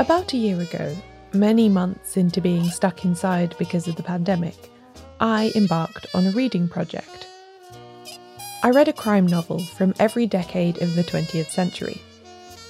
About 0.00 0.32
a 0.32 0.38
year 0.38 0.58
ago, 0.62 0.96
many 1.34 1.68
months 1.68 2.16
into 2.16 2.40
being 2.40 2.64
stuck 2.70 3.04
inside 3.04 3.54
because 3.58 3.86
of 3.86 3.96
the 3.96 4.02
pandemic, 4.02 4.56
I 5.20 5.52
embarked 5.54 6.06
on 6.14 6.26
a 6.26 6.30
reading 6.30 6.68
project. 6.68 7.26
I 8.62 8.70
read 8.70 8.88
a 8.88 8.94
crime 8.94 9.26
novel 9.26 9.58
from 9.58 9.92
every 9.98 10.26
decade 10.26 10.80
of 10.80 10.94
the 10.94 11.04
20th 11.04 11.50
century 11.50 12.00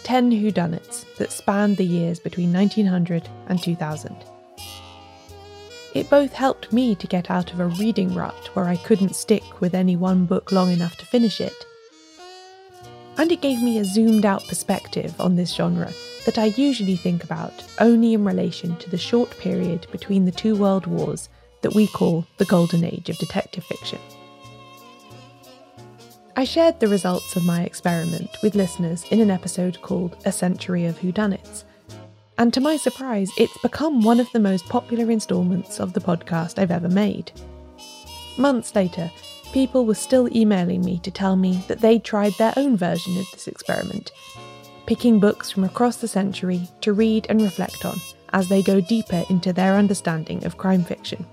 10 0.03 0.32
whodunits 0.32 1.05
that 1.19 1.30
spanned 1.30 1.77
the 1.77 1.85
years 1.85 2.19
between 2.19 2.53
1900 2.53 3.29
and 3.47 3.62
2000. 3.62 4.17
It 5.95 6.11
both 6.11 6.33
helped 6.33 6.73
me 6.73 6.97
to 6.97 7.07
get 7.07 7.31
out 7.31 7.53
of 7.53 7.61
a 7.61 7.67
reading 7.67 8.12
rut 8.12 8.51
where 8.55 8.67
I 8.67 8.75
couldn't 8.75 9.15
stick 9.15 9.61
with 9.61 9.77
any 9.77 9.95
one 9.95 10.27
book 10.27 10.51
long 10.51 10.73
enough 10.73 10.97
to 10.97 11.07
finish 11.07 11.41
it, 11.41 11.65
and 13.19 13.31
it 13.31 13.41
gave 13.41 13.62
me 13.62 13.79
a 13.79 13.85
zoomed 13.85 14.27
out 14.27 14.45
perspective 14.49 15.14
on 15.21 15.36
this 15.36 15.54
genre 15.54 15.93
that 16.25 16.39
I 16.39 16.47
usually 16.47 16.97
think 16.97 17.25
about 17.25 17.65
only 17.79 18.15
in 18.15 18.25
relation 18.25 18.77
to 18.77 18.91
the 18.91 18.99
short 18.99 19.31
period 19.39 19.87
between 19.91 20.25
the 20.25 20.33
two 20.33 20.57
world 20.57 20.87
wars 20.87 21.29
that 21.63 21.75
we 21.75 21.87
call 21.87 22.27
the 22.39 22.45
golden 22.45 22.85
age 22.85 23.09
of 23.09 23.19
detective 23.19 23.65
fiction. 23.65 23.99
I 26.37 26.45
shared 26.45 26.81
the 26.81 26.89
results 26.89 27.37
of 27.37 27.45
my 27.45 27.63
experiment 27.63 28.31
with 28.43 28.55
listeners 28.55 29.05
in 29.11 29.21
an 29.21 29.31
episode 29.31 29.83
called 29.83 30.17
A 30.25 30.33
Century 30.33 30.87
of 30.87 30.99
Whodunits, 30.99 31.65
and 32.39 32.55
to 32.55 32.61
my 32.61 32.79
surprise, 32.79 33.31
it's 33.37 33.59
become 33.59 34.01
one 34.03 34.21
of 34.21 34.33
the 34.33 34.41
most 34.41 34.67
popular 34.67 35.11
instalments 35.11 35.79
of 35.79 35.93
the 35.93 36.01
podcast 36.01 36.59
I've 36.59 36.71
ever 36.71 36.89
made. 36.89 37.31
Months 38.39 38.75
later, 38.75 39.11
people 39.53 39.84
were 39.84 39.95
still 39.95 40.34
emailing 40.34 40.83
me 40.83 40.98
to 41.01 41.11
tell 41.11 41.37
me 41.37 41.62
that 41.69 41.81
they'd 41.81 42.05
tried 42.05 42.33
their 42.34 42.55
own 42.57 42.77
version 42.77 43.19
of 43.19 43.31
this 43.33 43.47
experiment 43.47 44.12
picking 44.91 45.20
books 45.20 45.53
from 45.53 45.62
across 45.62 45.98
the 45.98 46.08
century 46.08 46.67
to 46.80 46.92
read 46.92 47.25
and 47.28 47.41
reflect 47.41 47.84
on 47.84 47.97
as 48.33 48.48
they 48.48 48.61
go 48.61 48.81
deeper 48.81 49.23
into 49.31 49.53
their 49.53 49.77
understanding 49.77 50.45
of 50.45 50.56
crime 50.56 50.83
fiction. 50.83 51.25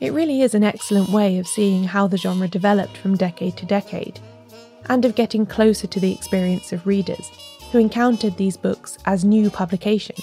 It 0.00 0.12
really 0.12 0.42
is 0.42 0.54
an 0.54 0.62
excellent 0.62 1.08
way 1.08 1.38
of 1.38 1.46
seeing 1.46 1.82
how 1.82 2.08
the 2.08 2.18
genre 2.18 2.46
developed 2.46 2.98
from 2.98 3.16
decade 3.16 3.56
to 3.56 3.64
decade, 3.64 4.20
and 4.90 5.02
of 5.06 5.14
getting 5.14 5.46
closer 5.46 5.86
to 5.86 5.98
the 5.98 6.12
experience 6.12 6.74
of 6.74 6.86
readers 6.86 7.30
who 7.70 7.78
encountered 7.78 8.36
these 8.36 8.58
books 8.58 8.98
as 9.06 9.24
new 9.24 9.48
publications, 9.48 10.22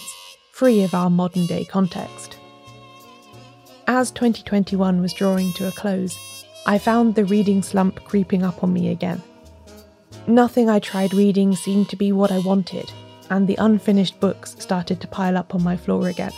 free 0.51 0.83
of 0.83 0.93
our 0.93 1.09
modern 1.09 1.47
day 1.47 1.65
context. 1.65 2.37
As 3.87 4.11
2021 4.11 5.01
was 5.01 5.13
drawing 5.15 5.51
to 5.53 5.67
a 5.67 5.71
close, 5.71 6.45
I 6.67 6.77
found 6.77 7.15
the 7.15 7.25
reading 7.25 7.63
slump 7.63 8.03
creeping 8.03 8.43
up 8.43 8.63
on 8.63 8.71
me 8.71 8.89
again 8.89 9.23
Nothing 10.29 10.69
I 10.69 10.77
tried 10.77 11.15
reading 11.15 11.55
seemed 11.55 11.89
to 11.89 11.95
be 11.95 12.11
what 12.11 12.31
I 12.31 12.37
wanted, 12.37 12.93
and 13.31 13.47
the 13.47 13.55
unfinished 13.55 14.19
books 14.19 14.55
started 14.59 15.01
to 15.01 15.07
pile 15.07 15.35
up 15.35 15.55
on 15.55 15.63
my 15.63 15.75
floor 15.75 16.07
again. 16.07 16.33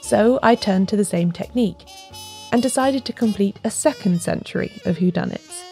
So 0.00 0.40
I 0.42 0.56
turned 0.56 0.88
to 0.88 0.96
the 0.96 1.04
same 1.04 1.30
technique 1.30 1.88
and 2.50 2.60
decided 2.60 3.04
to 3.04 3.12
complete 3.12 3.60
a 3.62 3.70
second 3.70 4.20
century 4.20 4.72
of 4.84 4.96
whodunits. 4.96 5.62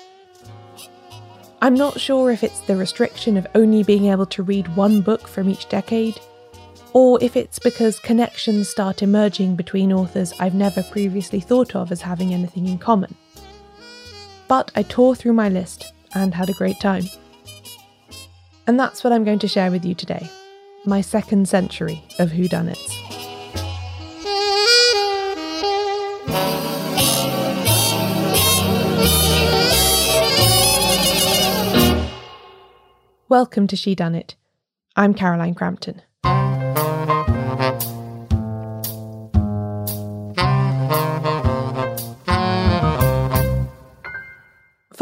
I'm 1.61 1.75
not 1.75 1.99
sure 1.99 2.31
if 2.31 2.45
it's 2.45 2.61
the 2.61 2.77
restriction 2.77 3.37
of 3.37 3.49
only 3.57 3.83
being 3.83 4.07
able 4.07 4.27
to 4.27 4.45
read 4.45 4.77
one 4.77 5.01
book 5.01 5.27
from 5.27 5.49
each 5.49 5.69
decade, 5.69 6.21
or 6.93 7.19
if 7.21 7.35
it's 7.35 7.59
because 7.59 7.99
connections 7.99 8.69
start 8.69 9.03
emerging 9.03 9.57
between 9.57 9.93
authors 9.93 10.33
I've 10.39 10.55
never 10.55 10.85
previously 10.85 11.41
thought 11.41 11.75
of 11.75 11.91
as 11.91 12.03
having 12.03 12.33
anything 12.33 12.69
in 12.69 12.79
common. 12.79 13.17
But 14.47 14.71
I 14.77 14.85
tore 14.85 15.17
through 15.17 15.33
my 15.33 15.49
list 15.49 15.94
and 16.15 16.35
had 16.35 16.49
a 16.49 16.55
great 16.55 16.81
time. 16.81 17.05
And 18.67 18.79
that's 18.79 19.05
what 19.05 19.13
I'm 19.13 19.25
going 19.25 19.39
to 19.41 19.49
share 19.49 19.71
with 19.71 19.85
you 19.85 19.95
today 19.95 20.31
my 20.87 21.01
second 21.01 21.49
century 21.49 22.03
of 22.19 22.31
whodunits. 22.31 22.91
Welcome 33.29 33.67
to 33.69 33.77
She 33.77 33.95
Done 33.95 34.15
It. 34.15 34.37
I'm 34.95 35.15
Caroline 35.15 35.55
Crampton. 35.55 36.03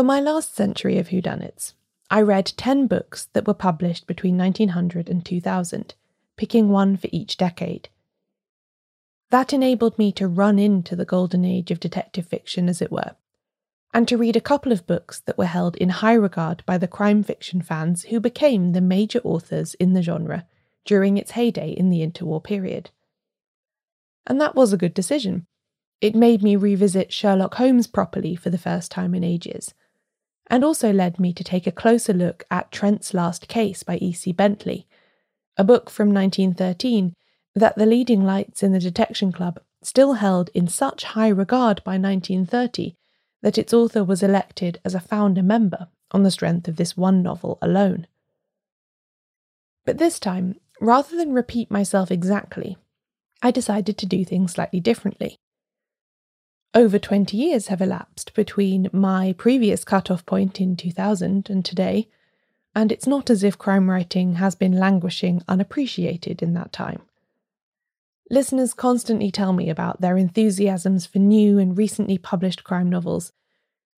For 0.03 0.07
my 0.07 0.19
last 0.19 0.57
century 0.57 0.99
of 0.99 1.11
whodunits, 1.11 1.75
I 2.11 2.23
read 2.23 2.55
10 2.57 2.89
books 2.89 3.29
that 3.35 3.47
were 3.47 3.55
published 3.55 4.09
between 4.09 4.37
1900 4.37 5.09
and 5.09 5.25
2000, 5.25 5.95
picking 6.37 6.71
one 6.71 6.97
for 6.97 7.09
each 7.13 7.37
decade. 7.37 7.89
That 9.31 9.53
enabled 9.53 9.97
me 10.01 10.11
to 10.15 10.27
run 10.27 10.59
into 10.59 10.97
the 10.97 11.05
golden 11.05 11.45
age 11.45 11.71
of 11.71 11.79
detective 11.79 12.27
fiction, 12.27 12.69
as 12.69 12.83
it 12.83 12.91
were, 12.91 13.15
and 13.95 14.09
to 14.09 14.17
read 14.17 14.35
a 14.35 14.41
couple 14.41 14.73
of 14.73 14.89
books 14.89 15.21
that 15.21 15.39
were 15.39 15.45
held 15.45 15.77
in 15.77 15.91
high 15.91 16.15
regard 16.15 16.65
by 16.67 16.79
the 16.79 16.89
crime 16.89 17.23
fiction 17.23 17.63
fans 17.63 18.07
who 18.07 18.19
became 18.19 18.73
the 18.73 18.81
major 18.81 19.21
authors 19.23 19.75
in 19.75 19.93
the 19.93 20.03
genre 20.03 20.49
during 20.85 21.17
its 21.17 21.31
heyday 21.31 21.71
in 21.71 21.91
the 21.91 22.05
interwar 22.05 22.43
period. 22.43 22.91
And 24.27 24.41
that 24.41 24.57
was 24.57 24.73
a 24.73 24.77
good 24.77 24.95
decision. 24.95 25.47
It 26.01 26.17
made 26.17 26.43
me 26.43 26.57
revisit 26.57 27.13
Sherlock 27.13 27.55
Holmes 27.55 27.87
properly 27.87 28.35
for 28.35 28.51
the 28.51 28.59
first 28.59 28.91
time 28.91 29.15
in 29.15 29.23
ages 29.23 29.73
and 30.53 30.63
also 30.63 30.93
led 30.93 31.19
me 31.19 31.33
to 31.33 31.43
take 31.43 31.67
a 31.67 31.73
closer 31.73 32.13
look 32.13 32.45
at 32.51 32.71
Trent's 32.71 33.15
Last 33.15 33.49
Case 33.49 33.83
by 33.83 33.97
E.C. 33.97 34.33
Bentley, 34.33 34.87
a 35.57 35.65
book 35.65 35.89
from 35.89 36.13
1913 36.13 37.15
that 37.55 37.75
the 37.77 37.87
leading 37.87 38.23
lights 38.23 38.63
in 38.63 38.73
the 38.73 38.79
Detection 38.79 39.33
Club 39.33 39.61
still 39.83 40.13
held 40.15 40.51
in 40.53 40.69
such 40.69 41.05
high 41.05 41.29
regard 41.29 41.83
by 41.85 41.93
1930 41.93 42.95
that 43.41 43.57
its 43.57 43.73
author 43.73 44.05
was 44.05 44.23
elected 44.23 44.79
as 44.85 44.95
a 44.95 45.01
founder 45.01 45.43
member 45.43 45.89
on 46.11 46.23
the 46.23 46.31
strength 46.31 46.69
of 46.69 46.77
this 46.77 46.99
one 46.99 47.23
novel 47.23 47.57
alone. 47.63 48.07
But 49.87 49.97
this 49.97 50.21
time, 50.21 50.57
rather 50.83 51.17
than 51.17 51.33
repeat 51.33 51.71
myself 51.71 52.11
exactly, 52.11 52.77
I 53.41 53.53
decided 53.53 53.97
to 53.97 54.07
do 54.07 54.23
things 54.23 54.53
slightly 54.53 54.81
differently. 54.81 55.39
Over 56.75 56.99
20 56.99 57.37
years 57.37 57.67
have 57.67 57.83
elapsed 57.83 58.33
between 58.33 58.89
my 58.95 59.35
previous 59.37 59.85
cut-off 59.85 60.25
point 60.25 60.59
in 60.59 60.75
2000 60.75 61.51
and 61.51 61.63
today, 61.63 62.09
and 62.75 62.91
it's 62.91 63.07
not 63.07 63.29
as 63.29 63.45
if 63.45 63.59
crime 63.59 63.91
writing 63.91 64.37
has 64.37 64.55
been 64.55 64.79
languishing 64.79 65.43
unappreciated 65.47 66.43
in 66.43 66.55
that 66.55 66.73
time. 66.73 67.03
Listeners 68.31 68.73
constantly 68.73 69.31
tell 69.31 69.53
me 69.53 69.69
about 69.69 70.01
their 70.01 70.17
enthusiasms 70.17 71.05
for 71.05 71.19
new 71.19 71.59
and 71.59 71.77
recently 71.77 72.17
published 72.17 72.65
crime 72.65 72.89
novels, 72.89 73.33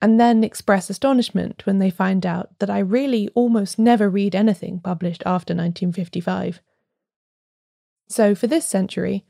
and 0.02 0.18
then 0.18 0.42
express 0.42 0.90
astonishment 0.90 1.64
when 1.66 1.78
they 1.78 1.90
find 1.90 2.26
out 2.26 2.58
that 2.58 2.70
I 2.70 2.80
really 2.80 3.28
almost 3.36 3.78
never 3.78 4.10
read 4.10 4.34
anything 4.34 4.80
published 4.80 5.22
after 5.24 5.54
1955. 5.54 6.60
So, 8.08 8.34
for 8.34 8.48
this 8.48 8.66
century, 8.66 9.24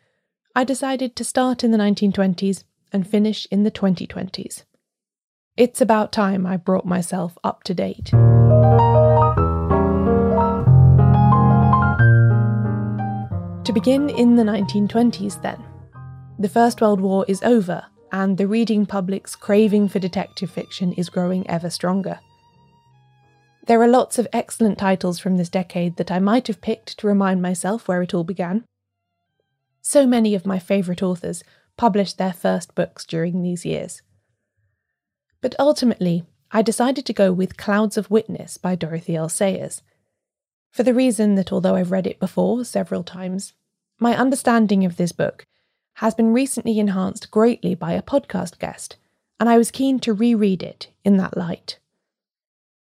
I 0.56 0.64
decided 0.64 1.14
to 1.16 1.24
start 1.24 1.62
in 1.62 1.72
the 1.72 1.78
1920s 1.78 2.64
and 2.94 3.06
finish 3.06 3.46
in 3.50 3.64
the 3.64 3.70
2020s. 3.70 4.62
It's 5.56 5.80
about 5.80 6.12
time 6.12 6.46
I 6.46 6.56
brought 6.56 6.86
myself 6.86 7.36
up 7.44 7.62
to 7.64 7.74
date. 7.74 8.06
To 13.64 13.72
begin 13.72 14.08
in 14.08 14.36
the 14.36 14.42
1920s, 14.42 15.42
then. 15.42 15.62
The 16.38 16.48
First 16.48 16.80
World 16.80 17.00
War 17.00 17.24
is 17.28 17.42
over, 17.42 17.84
and 18.12 18.38
the 18.38 18.46
reading 18.46 18.86
public's 18.86 19.36
craving 19.36 19.88
for 19.88 19.98
detective 19.98 20.50
fiction 20.50 20.92
is 20.92 21.08
growing 21.08 21.48
ever 21.50 21.70
stronger. 21.70 22.20
There 23.66 23.80
are 23.80 23.88
lots 23.88 24.18
of 24.18 24.28
excellent 24.32 24.78
titles 24.78 25.18
from 25.18 25.36
this 25.36 25.48
decade 25.48 25.96
that 25.96 26.10
I 26.10 26.18
might 26.18 26.48
have 26.48 26.60
picked 26.60 26.98
to 26.98 27.06
remind 27.06 27.40
myself 27.40 27.88
where 27.88 28.02
it 28.02 28.12
all 28.12 28.24
began. 28.24 28.64
So 29.80 30.06
many 30.06 30.34
of 30.34 30.46
my 30.46 30.58
favourite 30.58 31.02
authors 31.02 31.42
published 31.76 32.18
their 32.18 32.32
first 32.32 32.74
books 32.74 33.04
during 33.04 33.42
these 33.42 33.64
years. 33.64 34.02
But 35.40 35.54
ultimately, 35.58 36.24
I 36.50 36.62
decided 36.62 37.04
to 37.06 37.12
go 37.12 37.32
with 37.32 37.56
Clouds 37.56 37.96
of 37.96 38.10
Witness 38.10 38.56
by 38.56 38.74
Dorothy 38.74 39.16
L. 39.16 39.28
Sayers, 39.28 39.82
for 40.70 40.82
the 40.82 40.94
reason 40.94 41.34
that 41.36 41.52
although 41.52 41.76
I've 41.76 41.90
read 41.92 42.06
it 42.06 42.18
before 42.18 42.64
several 42.64 43.04
times, 43.04 43.52
my 44.00 44.16
understanding 44.16 44.84
of 44.84 44.96
this 44.96 45.12
book 45.12 45.46
has 45.94 46.14
been 46.14 46.32
recently 46.32 46.78
enhanced 46.78 47.30
greatly 47.30 47.74
by 47.74 47.92
a 47.92 48.02
podcast 48.02 48.58
guest, 48.58 48.96
and 49.38 49.48
I 49.48 49.56
was 49.56 49.70
keen 49.70 50.00
to 50.00 50.12
reread 50.12 50.62
it 50.62 50.88
in 51.04 51.16
that 51.18 51.36
light. 51.36 51.78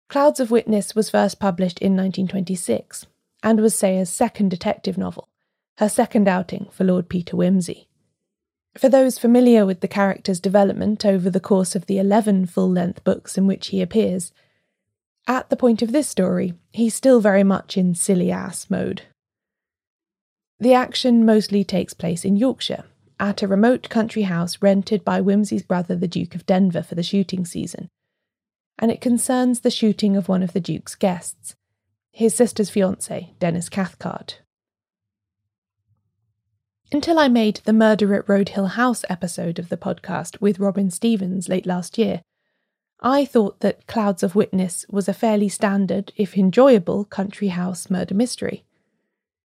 Clouds 0.09 0.41
of 0.41 0.51
Witness 0.51 0.95
was 0.95 1.11
first 1.11 1.41
published 1.41 1.81
in 1.81 1.93
1926 1.97 3.07
and 3.43 3.61
was 3.61 3.75
Sayers' 3.75 4.11
second 4.11 4.51
detective 4.51 4.97
novel, 4.97 5.29
her 5.79 5.89
second 5.89 6.29
outing 6.29 6.69
for 6.71 6.85
Lord 6.85 7.09
Peter 7.09 7.37
Wimsey. 7.37 7.87
For 8.77 8.89
those 8.89 9.19
familiar 9.19 9.67
with 9.67 9.81
the 9.81 9.89
character's 9.89 10.41
development 10.41 11.05
over 11.05 11.29
the 11.29 11.41
course 11.41 11.75
of 11.77 11.87
the 11.87 11.99
11 11.99 12.47
full 12.47 12.71
length 12.71 13.05
books 13.05 13.37
in 13.37 13.47
which 13.47 13.69
he 13.69 13.83
appears, 13.83 14.33
at 15.27 15.51
the 15.51 15.57
point 15.57 15.83
of 15.83 15.93
this 15.93 16.09
story, 16.09 16.55
he's 16.73 16.95
still 16.95 17.21
very 17.21 17.45
much 17.45 17.77
in 17.77 17.95
silly 17.95 18.31
ass 18.31 18.71
mode. 18.71 19.03
The 20.59 20.75
action 20.75 21.25
mostly 21.25 21.65
takes 21.65 21.93
place 21.93 22.25
in 22.25 22.37
Yorkshire, 22.37 22.85
at 23.21 23.43
a 23.43 23.49
remote 23.49 23.89
country 23.89 24.23
house 24.23 24.59
rented 24.61 25.05
by 25.05 25.21
Wimsey's 25.21 25.63
brother, 25.63 25.95
the 25.95 26.09
Duke 26.09 26.35
of 26.35 26.47
Denver, 26.47 26.83
for 26.83 26.95
the 26.95 27.03
shooting 27.03 27.45
season. 27.45 27.89
And 28.79 28.91
it 28.91 29.01
concerns 29.01 29.61
the 29.61 29.71
shooting 29.71 30.17
of 30.17 30.29
one 30.29 30.43
of 30.43 30.55
the 30.55 30.61
Duke's 30.61 30.95
guests, 30.95 31.55
his 32.11 32.35
sister's 32.35 32.71
fiance, 32.71 33.33
Dennis 33.39 33.69
Cathcart. 33.69 34.41
Until 36.95 37.19
I 37.19 37.29
made 37.29 37.63
the 37.65 37.73
Murder 37.73 38.15
at 38.15 38.29
Road 38.29 38.51
Hill 38.51 38.67
House 38.67 39.03
episode 39.09 39.59
of 39.59 39.71
the 39.71 39.79
podcast 39.79 40.39
with 40.43 40.59
Robin 40.59 40.91
Stevens 40.91 41.49
late 41.49 41.65
last 41.65 41.97
year, 41.97 42.21
I 43.01 43.25
thought 43.25 43.61
that 43.61 43.87
Clouds 43.87 44.23
of 44.23 44.35
Witness 44.35 44.85
was 44.91 45.09
a 45.09 45.15
fairly 45.15 45.49
standard, 45.49 46.13
if 46.17 46.37
enjoyable, 46.37 47.07
country 47.07 47.49
house 47.49 47.89
murder 47.89 48.15
mystery. 48.15 48.67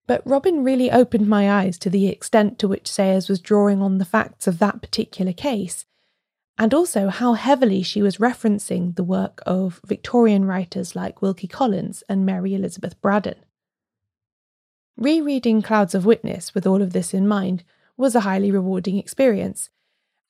But 0.08 0.28
Robin 0.28 0.62
really 0.62 0.92
opened 0.92 1.30
my 1.30 1.50
eyes 1.50 1.78
to 1.80 1.90
the 1.90 2.10
extent 2.10 2.60
to 2.60 2.68
which 2.68 2.92
Sayers 2.92 3.30
was 3.30 3.40
drawing 3.40 3.82
on 3.82 3.98
the 3.98 4.04
facts 4.04 4.46
of 4.46 4.60
that 4.60 4.82
particular 4.82 5.32
case, 5.32 5.86
and 6.58 6.74
also 6.74 7.08
how 7.08 7.32
heavily 7.32 7.82
she 7.82 8.02
was 8.02 8.18
referencing 8.18 8.98
the 8.98 9.06
work 9.06 9.42
of 9.46 9.80
Victorian 9.86 10.44
writers 10.44 10.98
like 10.98 11.22
Wilkie 11.22 11.48
Collins 11.48 12.04
and 12.10 12.26
Mary 12.26 12.54
Elizabeth 12.54 13.00
Braddon. 13.00 13.38
Rereading 14.98 15.62
Clouds 15.62 15.94
of 15.94 16.08
Witness 16.08 16.56
with 16.56 16.66
all 16.66 16.82
of 16.82 16.92
this 16.92 17.14
in 17.14 17.28
mind 17.28 17.64
was 17.98 18.16
a 18.16 18.22
highly 18.22 18.50
rewarding 18.50 18.98
experience, 18.98 19.70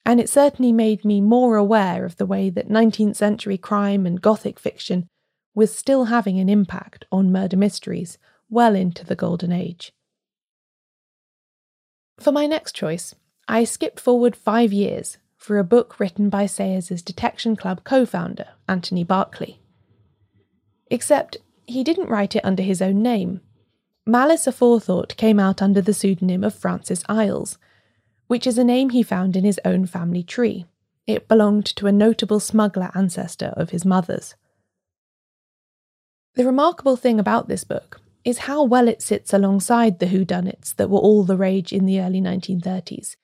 and 0.05 0.19
it 0.19 0.29
certainly 0.29 0.73
made 0.73 1.05
me 1.05 1.21
more 1.21 1.55
aware 1.55 2.03
of 2.03 2.17
the 2.17 2.25
way 2.25 2.49
that 2.49 2.67
19th 2.67 3.15
century 3.15 3.57
crime 3.57 4.05
and 4.05 4.21
Gothic 4.21 4.59
fiction 4.59 5.07
was 5.55 5.73
still 5.73 6.05
having 6.05 6.37
an 6.37 6.49
impact 6.49 7.05
on 7.13 7.31
murder 7.31 7.55
mysteries 7.55 8.17
well 8.49 8.75
into 8.75 9.05
the 9.05 9.15
Golden 9.15 9.53
Age. 9.53 9.93
For 12.19 12.33
my 12.33 12.45
next 12.45 12.75
choice, 12.75 13.15
I 13.47 13.63
skip 13.63 13.99
forward 13.99 14.35
five 14.35 14.73
years 14.73 15.17
for 15.37 15.57
a 15.57 15.63
book 15.63 15.97
written 15.97 16.29
by 16.29 16.45
Sayers' 16.45 17.01
Detection 17.01 17.55
Club 17.55 17.85
co 17.85 18.05
founder, 18.05 18.49
Anthony 18.67 19.05
Berkeley. 19.05 19.61
Except 20.91 21.37
he 21.65 21.85
didn't 21.85 22.09
write 22.09 22.35
it 22.35 22.43
under 22.43 22.63
his 22.63 22.81
own 22.81 23.01
name. 23.01 23.39
Malice 24.07 24.45
Aforethought 24.45 25.17
came 25.17 25.37
out 25.37 25.61
under 25.61 25.81
the 25.81 25.93
pseudonym 25.93 26.41
of 26.41 26.55
Francis 26.55 27.03
Iles, 27.09 27.57
which 28.27 28.47
is 28.47 28.57
a 28.57 28.63
name 28.63 28.91
he 28.91 29.03
found 29.03 29.35
in 29.35 29.43
his 29.43 29.59
own 29.65 29.85
family 29.85 30.23
tree. 30.23 30.65
It 31.05 31.27
belonged 31.27 31.65
to 31.75 31.87
a 31.87 31.91
notable 31.91 32.39
smuggler 32.39 32.89
ancestor 32.95 33.53
of 33.57 33.71
his 33.71 33.83
mother's. 33.83 34.35
The 36.35 36.45
remarkable 36.45 36.95
thing 36.95 37.19
about 37.19 37.49
this 37.49 37.65
book 37.65 37.99
is 38.23 38.37
how 38.39 38.63
well 38.63 38.87
it 38.87 39.01
sits 39.01 39.33
alongside 39.33 39.99
the 39.99 40.05
whodunits 40.05 40.73
that 40.77 40.89
were 40.89 40.99
all 40.99 41.25
the 41.25 41.35
rage 41.35 41.73
in 41.73 41.85
the 41.85 41.99
early 41.99 42.21
1930s, 42.21 43.17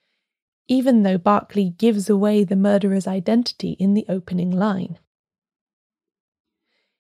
even 0.68 1.03
though 1.03 1.18
Berkeley 1.18 1.69
gives 1.69 2.09
away 2.09 2.44
the 2.44 2.57
murderer's 2.57 3.07
identity 3.07 3.77
in 3.80 3.94
the 3.94 4.06
opening 4.09 4.51
line. 4.51 5.00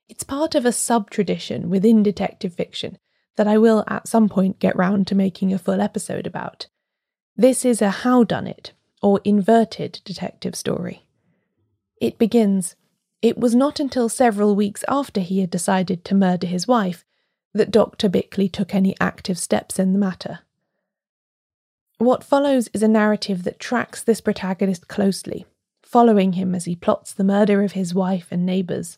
It's 0.07 0.23
part 0.23 0.55
of 0.55 0.65
a 0.65 0.71
sub 0.71 1.09
tradition 1.09 1.69
within 1.69 2.01
detective 2.01 2.53
fiction 2.53 2.97
that 3.35 3.47
I 3.47 3.57
will 3.57 3.83
at 3.87 4.07
some 4.07 4.29
point 4.29 4.59
get 4.59 4.75
round 4.75 5.07
to 5.07 5.15
making 5.15 5.53
a 5.53 5.59
full 5.59 5.81
episode 5.81 6.27
about. 6.27 6.67
This 7.35 7.65
is 7.65 7.81
a 7.81 7.89
how 7.89 8.23
done 8.23 8.47
it, 8.47 8.73
or 9.01 9.19
inverted 9.23 10.01
detective 10.05 10.55
story. 10.55 11.03
It 11.99 12.17
begins 12.17 12.75
It 13.21 13.37
was 13.37 13.55
not 13.55 13.79
until 13.79 14.09
several 14.09 14.55
weeks 14.55 14.83
after 14.87 15.21
he 15.21 15.39
had 15.39 15.49
decided 15.49 16.03
to 16.05 16.15
murder 16.15 16.45
his 16.45 16.67
wife 16.67 17.05
that 17.53 17.71
Dr. 17.71 18.09
Bickleigh 18.09 18.51
took 18.51 18.75
any 18.75 18.95
active 18.99 19.37
steps 19.37 19.79
in 19.79 19.93
the 19.93 19.99
matter. 19.99 20.39
What 21.99 22.23
follows 22.23 22.67
is 22.73 22.83
a 22.83 22.87
narrative 22.87 23.43
that 23.43 23.59
tracks 23.59 24.03
this 24.03 24.19
protagonist 24.19 24.87
closely, 24.87 25.45
following 25.81 26.33
him 26.33 26.53
as 26.53 26.65
he 26.65 26.75
plots 26.75 27.13
the 27.13 27.23
murder 27.23 27.63
of 27.63 27.73
his 27.73 27.93
wife 27.93 28.27
and 28.31 28.45
neighbours. 28.45 28.97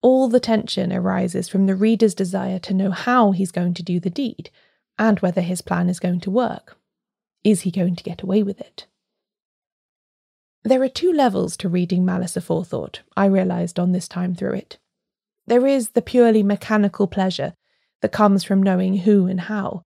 All 0.00 0.28
the 0.28 0.40
tension 0.40 0.92
arises 0.92 1.48
from 1.48 1.66
the 1.66 1.74
reader's 1.74 2.14
desire 2.14 2.58
to 2.60 2.74
know 2.74 2.90
how 2.90 3.32
he's 3.32 3.50
going 3.50 3.74
to 3.74 3.82
do 3.82 3.98
the 3.98 4.10
deed 4.10 4.50
and 4.98 5.18
whether 5.20 5.40
his 5.40 5.60
plan 5.60 5.88
is 5.88 6.00
going 6.00 6.20
to 6.20 6.30
work. 6.30 6.76
Is 7.44 7.62
he 7.62 7.70
going 7.70 7.96
to 7.96 8.04
get 8.04 8.22
away 8.22 8.42
with 8.42 8.60
it? 8.60 8.86
There 10.64 10.82
are 10.82 10.88
two 10.88 11.12
levels 11.12 11.56
to 11.58 11.68
reading 11.68 12.04
Malice 12.04 12.36
Aforethought, 12.36 13.00
I 13.16 13.26
realised 13.26 13.78
on 13.78 13.92
this 13.92 14.08
time 14.08 14.34
through 14.34 14.54
it. 14.54 14.78
There 15.46 15.66
is 15.66 15.90
the 15.90 16.02
purely 16.02 16.42
mechanical 16.42 17.06
pleasure 17.06 17.54
that 18.02 18.12
comes 18.12 18.44
from 18.44 18.62
knowing 18.62 18.98
who 18.98 19.26
and 19.26 19.42
how. 19.42 19.82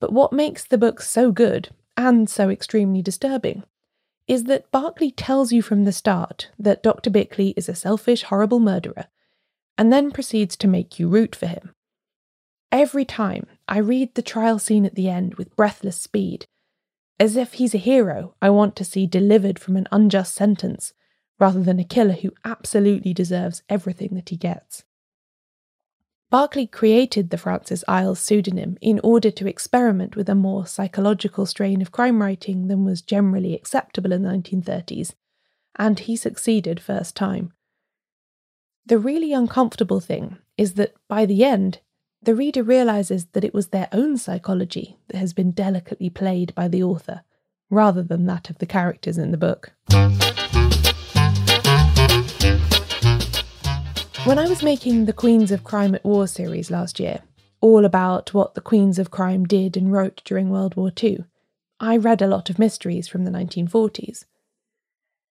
But 0.00 0.12
what 0.12 0.32
makes 0.32 0.64
the 0.64 0.78
book 0.78 1.00
so 1.00 1.32
good, 1.32 1.70
and 1.96 2.28
so 2.30 2.50
extremely 2.50 3.02
disturbing, 3.02 3.64
is 4.26 4.44
that 4.44 4.70
Berkeley 4.70 5.10
tells 5.10 5.52
you 5.52 5.62
from 5.62 5.84
the 5.84 5.92
start 5.92 6.50
that 6.58 6.82
Dr. 6.82 7.10
Bickleigh 7.10 7.54
is 7.56 7.68
a 7.68 7.74
selfish, 7.74 8.24
horrible 8.24 8.58
murderer, 8.58 9.06
and 9.78 9.92
then 9.92 10.10
proceeds 10.10 10.56
to 10.56 10.68
make 10.68 10.98
you 10.98 11.08
root 11.08 11.34
for 11.34 11.46
him. 11.46 11.72
Every 12.72 13.04
time 13.04 13.46
I 13.68 13.78
read 13.78 14.14
the 14.14 14.22
trial 14.22 14.58
scene 14.58 14.84
at 14.84 14.94
the 14.94 15.08
end 15.08 15.34
with 15.34 15.54
breathless 15.56 16.00
speed, 16.00 16.46
as 17.18 17.36
if 17.36 17.54
he's 17.54 17.74
a 17.74 17.78
hero 17.78 18.34
I 18.42 18.50
want 18.50 18.76
to 18.76 18.84
see 18.84 19.06
delivered 19.06 19.58
from 19.58 19.76
an 19.76 19.88
unjust 19.90 20.34
sentence, 20.34 20.92
rather 21.38 21.62
than 21.62 21.78
a 21.78 21.84
killer 21.84 22.14
who 22.14 22.32
absolutely 22.44 23.12
deserves 23.12 23.62
everything 23.68 24.14
that 24.14 24.30
he 24.30 24.36
gets. 24.36 24.84
Berkeley 26.28 26.66
created 26.66 27.30
the 27.30 27.38
Francis 27.38 27.84
Iles 27.86 28.18
pseudonym 28.18 28.76
in 28.80 29.00
order 29.04 29.30
to 29.30 29.46
experiment 29.46 30.16
with 30.16 30.28
a 30.28 30.34
more 30.34 30.66
psychological 30.66 31.46
strain 31.46 31.80
of 31.80 31.92
crime 31.92 32.20
writing 32.20 32.66
than 32.66 32.84
was 32.84 33.00
generally 33.00 33.54
acceptable 33.54 34.12
in 34.12 34.22
the 34.22 34.30
1930s, 34.30 35.14
and 35.78 36.00
he 36.00 36.16
succeeded 36.16 36.80
first 36.80 37.14
time. 37.14 37.52
The 38.88 38.98
really 38.98 39.32
uncomfortable 39.32 39.98
thing 39.98 40.36
is 40.56 40.74
that 40.74 40.94
by 41.08 41.26
the 41.26 41.42
end, 41.42 41.80
the 42.22 42.36
reader 42.36 42.62
realizes 42.62 43.26
that 43.32 43.42
it 43.42 43.52
was 43.52 43.68
their 43.68 43.88
own 43.90 44.16
psychology 44.16 44.96
that 45.08 45.16
has 45.16 45.32
been 45.32 45.50
delicately 45.50 46.08
played 46.08 46.54
by 46.54 46.68
the 46.68 46.84
author, 46.84 47.22
rather 47.68 48.00
than 48.00 48.26
that 48.26 48.48
of 48.48 48.58
the 48.58 48.66
characters 48.66 49.18
in 49.18 49.32
the 49.32 49.36
book. 49.36 49.72
When 54.24 54.38
I 54.38 54.48
was 54.48 54.62
making 54.62 55.06
the 55.06 55.12
Queens 55.12 55.50
of 55.50 55.64
Crime 55.64 55.96
at 55.96 56.04
War 56.04 56.28
series 56.28 56.70
last 56.70 57.00
year, 57.00 57.22
all 57.60 57.84
about 57.84 58.34
what 58.34 58.54
the 58.54 58.60
Queens 58.60 59.00
of 59.00 59.10
Crime 59.10 59.46
did 59.46 59.76
and 59.76 59.90
wrote 59.90 60.22
during 60.24 60.48
World 60.48 60.76
War 60.76 60.92
II, 61.02 61.24
I 61.80 61.96
read 61.96 62.22
a 62.22 62.28
lot 62.28 62.50
of 62.50 62.60
mysteries 62.60 63.08
from 63.08 63.24
the 63.24 63.32
1940s. 63.32 64.26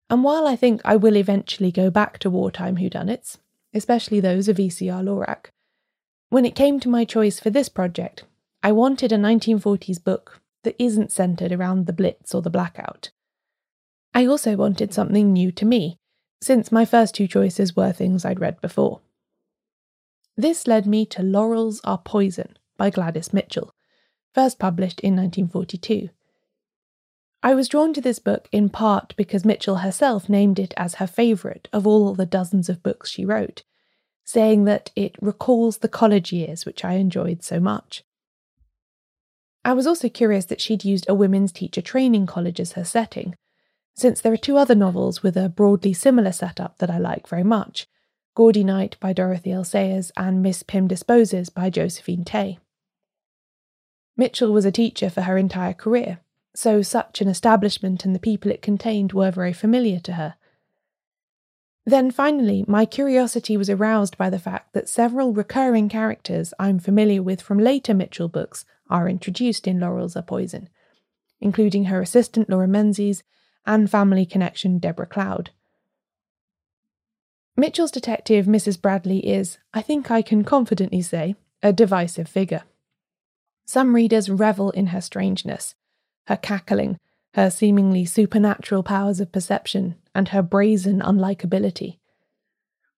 And 0.08 0.24
while 0.24 0.46
I 0.46 0.56
think 0.56 0.80
I 0.84 0.96
will 0.96 1.16
eventually 1.16 1.70
go 1.70 1.90
back 1.90 2.18
to 2.20 2.30
wartime 2.30 2.76
whodunits, 2.76 3.38
especially 3.74 4.20
those 4.20 4.48
of 4.48 4.58
E.C.R. 4.58 5.02
Lorac, 5.02 5.50
when 6.28 6.44
it 6.46 6.54
came 6.54 6.80
to 6.80 6.88
my 6.88 7.04
choice 7.04 7.38
for 7.38 7.50
this 7.50 7.68
project, 7.68 8.24
I 8.62 8.72
wanted 8.72 9.12
a 9.12 9.18
1940s 9.18 10.02
book 10.02 10.40
that 10.62 10.76
isn't 10.78 11.12
centred 11.12 11.52
around 11.52 11.86
the 11.86 11.92
Blitz 11.92 12.34
or 12.34 12.40
the 12.40 12.50
Blackout. 12.50 13.10
I 14.14 14.26
also 14.26 14.56
wanted 14.56 14.94
something 14.94 15.32
new 15.32 15.52
to 15.52 15.64
me, 15.64 15.98
since 16.40 16.72
my 16.72 16.84
first 16.84 17.14
two 17.14 17.26
choices 17.26 17.76
were 17.76 17.92
things 17.92 18.24
I'd 18.24 18.40
read 18.40 18.60
before. 18.60 19.00
This 20.36 20.66
led 20.66 20.86
me 20.86 21.04
to 21.06 21.22
Laurels 21.22 21.80
Are 21.84 21.98
Poison 21.98 22.56
by 22.78 22.88
Gladys 22.88 23.32
Mitchell, 23.32 23.74
first 24.32 24.58
published 24.58 25.00
in 25.00 25.14
1942. 25.14 26.08
I 27.42 27.54
was 27.54 27.68
drawn 27.68 27.92
to 27.94 28.00
this 28.00 28.20
book 28.20 28.48
in 28.52 28.68
part 28.68 29.14
because 29.16 29.44
Mitchell 29.44 29.76
herself 29.76 30.28
named 30.28 30.60
it 30.60 30.72
as 30.76 30.96
her 30.96 31.08
favourite 31.08 31.68
of 31.72 31.86
all 31.86 32.14
the 32.14 32.26
dozens 32.26 32.68
of 32.68 32.82
books 32.82 33.10
she 33.10 33.24
wrote, 33.24 33.64
saying 34.24 34.64
that 34.64 34.92
it 34.94 35.16
recalls 35.20 35.78
the 35.78 35.88
college 35.88 36.32
years 36.32 36.64
which 36.64 36.84
I 36.84 36.94
enjoyed 36.94 37.42
so 37.42 37.58
much. 37.58 38.04
I 39.64 39.72
was 39.72 39.86
also 39.86 40.08
curious 40.08 40.44
that 40.46 40.60
she'd 40.60 40.84
used 40.84 41.06
a 41.08 41.14
women's 41.14 41.52
teacher 41.52 41.82
training 41.82 42.26
college 42.26 42.60
as 42.60 42.72
her 42.72 42.84
setting, 42.84 43.34
since 43.94 44.20
there 44.20 44.32
are 44.32 44.38
two 44.38 44.56
other 44.56 44.74
novels 44.74 45.22
with 45.22 45.36
a 45.36 45.48
broadly 45.48 45.92
similar 45.92 46.32
setup 46.32 46.78
that 46.78 46.90
I 46.90 46.98
like 46.98 47.28
very 47.28 47.44
much 47.44 47.88
Gaudy 48.34 48.64
Night 48.64 48.96
by 48.98 49.12
Dorothy 49.12 49.52
L. 49.52 49.64
Sayers 49.64 50.10
and 50.16 50.42
Miss 50.42 50.62
Pym 50.62 50.88
Disposes 50.88 51.50
by 51.50 51.68
Josephine 51.68 52.24
Tey. 52.24 52.58
Mitchell 54.16 54.52
was 54.52 54.64
a 54.64 54.72
teacher 54.72 55.10
for 55.10 55.22
her 55.22 55.36
entire 55.36 55.74
career, 55.74 56.20
so 56.54 56.82
such 56.82 57.20
an 57.20 57.28
establishment 57.28 58.04
and 58.04 58.14
the 58.14 58.20
people 58.20 58.50
it 58.50 58.62
contained 58.62 59.12
were 59.12 59.30
very 59.30 59.52
familiar 59.52 60.00
to 60.00 60.14
her. 60.14 60.34
Then 61.84 62.10
finally, 62.10 62.64
my 62.68 62.84
curiosity 62.84 63.56
was 63.56 63.68
aroused 63.68 64.16
by 64.16 64.30
the 64.30 64.38
fact 64.38 64.72
that 64.72 64.88
several 64.88 65.32
recurring 65.32 65.88
characters 65.88 66.54
I'm 66.58 66.78
familiar 66.78 67.22
with 67.22 67.42
from 67.42 67.58
later 67.58 67.92
Mitchell 67.92 68.28
books 68.28 68.64
are 68.88 69.08
introduced 69.08 69.66
in 69.66 69.80
Laurels 69.80 70.16
Are 70.16 70.22
Poison, 70.22 70.68
including 71.40 71.86
her 71.86 72.00
assistant 72.00 72.48
Laura 72.48 72.68
Menzies 72.68 73.24
and 73.66 73.90
family 73.90 74.26
connection 74.26 74.78
Deborah 74.78 75.06
Cloud. 75.06 75.50
Mitchell's 77.56 77.90
detective, 77.90 78.46
Mrs. 78.46 78.80
Bradley, 78.80 79.26
is, 79.26 79.58
I 79.74 79.82
think 79.82 80.10
I 80.10 80.22
can 80.22 80.44
confidently 80.44 81.02
say, 81.02 81.34
a 81.62 81.72
divisive 81.72 82.28
figure. 82.28 82.62
Some 83.64 83.94
readers 83.94 84.30
revel 84.30 84.70
in 84.70 84.88
her 84.88 85.00
strangeness, 85.00 85.74
her 86.26 86.36
cackling, 86.36 86.98
her 87.34 87.50
seemingly 87.50 88.04
supernatural 88.04 88.82
powers 88.82 89.20
of 89.20 89.32
perception, 89.32 89.96
and 90.14 90.28
her 90.28 90.42
brazen 90.42 91.00
unlikability. 91.00 91.98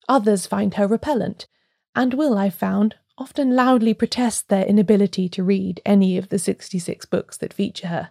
Others 0.08 0.46
find 0.46 0.74
her 0.74 0.86
repellent, 0.86 1.46
and 1.94 2.14
will, 2.14 2.36
I've 2.36 2.54
found, 2.54 2.96
often 3.16 3.54
loudly 3.54 3.94
protest 3.94 4.48
their 4.48 4.64
inability 4.64 5.28
to 5.28 5.44
read 5.44 5.80
any 5.86 6.18
of 6.18 6.28
the 6.28 6.38
66 6.38 7.06
books 7.06 7.36
that 7.38 7.54
feature 7.54 7.88
her. 7.88 8.10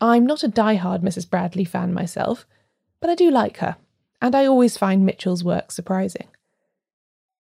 I'm 0.00 0.24
not 0.24 0.42
a 0.42 0.48
die-hard 0.48 1.02
Mrs. 1.02 1.28
Bradley 1.28 1.64
fan 1.64 1.92
myself, 1.92 2.46
but 3.00 3.10
I 3.10 3.14
do 3.14 3.30
like 3.30 3.58
her, 3.58 3.76
and 4.22 4.34
I 4.34 4.46
always 4.46 4.78
find 4.78 5.04
Mitchell's 5.04 5.44
work 5.44 5.70
surprising. 5.70 6.28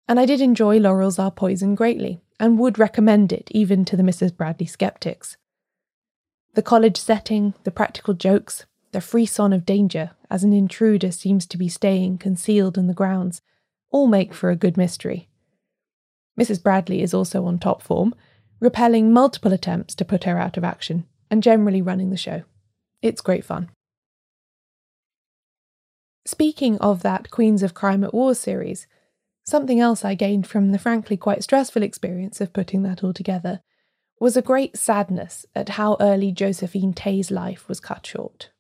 And 0.08 0.20
I 0.20 0.26
did 0.26 0.42
enjoy 0.42 0.80
Laurels 0.80 1.18
Are 1.18 1.32
Poison 1.32 1.76
greatly, 1.76 2.22
and 2.40 2.60
would 2.60 2.78
recommend 2.78 3.32
it 3.32 3.50
even 3.52 3.86
to 3.86 3.96
the 3.96 4.04
Mrs. 4.04 4.36
Bradley 4.36 4.66
skeptics. 4.66 5.38
The 6.54 6.62
college 6.62 6.98
setting, 6.98 7.54
the 7.64 7.72
practical 7.72 8.14
jokes, 8.14 8.66
the 8.92 9.00
frisson 9.00 9.54
of 9.54 9.66
danger 9.66 10.12
as 10.30 10.44
an 10.44 10.52
intruder 10.52 11.12
seems 11.12 11.46
to 11.48 11.58
be 11.58 11.70
staying 11.70 12.18
concealed 12.18 12.78
in 12.78 12.88
the 12.88 12.94
grounds, 12.94 13.42
all 13.90 14.08
make 14.08 14.34
for 14.34 14.50
a 14.50 14.56
good 14.58 14.76
mystery. 14.76 15.30
Mrs. 16.40 16.62
Bradley 16.62 17.02
is 17.02 17.14
also 17.14 17.46
on 17.46 17.58
top 17.58 17.82
form, 17.82 18.14
repelling 18.60 19.14
multiple 19.14 19.54
attempts 19.54 19.96
to 19.96 20.06
put 20.06 20.26
her 20.26 20.38
out 20.38 20.58
of 20.58 20.64
action 20.64 21.06
and 21.30 21.42
generally 21.42 21.82
running 21.82 22.10
the 22.10 22.18
show. 22.18 22.44
It's 23.02 23.22
great 23.22 23.46
fun. 23.46 23.70
Speaking 26.26 26.78
of 26.80 27.02
that 27.02 27.32
Queens 27.32 27.64
of 27.64 27.74
Crime 27.74 28.04
at 28.04 28.14
War 28.14 28.36
series, 28.36 28.88
something 29.46 29.80
else 29.80 30.04
I 30.04 30.16
gained 30.16 30.48
from 30.48 30.72
the 30.72 30.80
frankly 30.80 31.16
quite 31.18 31.44
stressful 31.44 31.82
experience 31.82 32.42
of 32.42 32.54
putting 32.54 32.84
that 32.84 33.04
all 33.04 33.14
together 33.14 33.62
was 34.22 34.38
a 34.38 34.42
great 34.44 34.78
sadness 34.78 35.48
at 35.56 35.70
how 35.70 35.98
early 36.00 36.32
Josephine 36.32 36.94
Tey's 36.94 37.32
life 37.32 37.68
was 37.68 37.80
cut 37.80 38.06
short. 38.06 38.52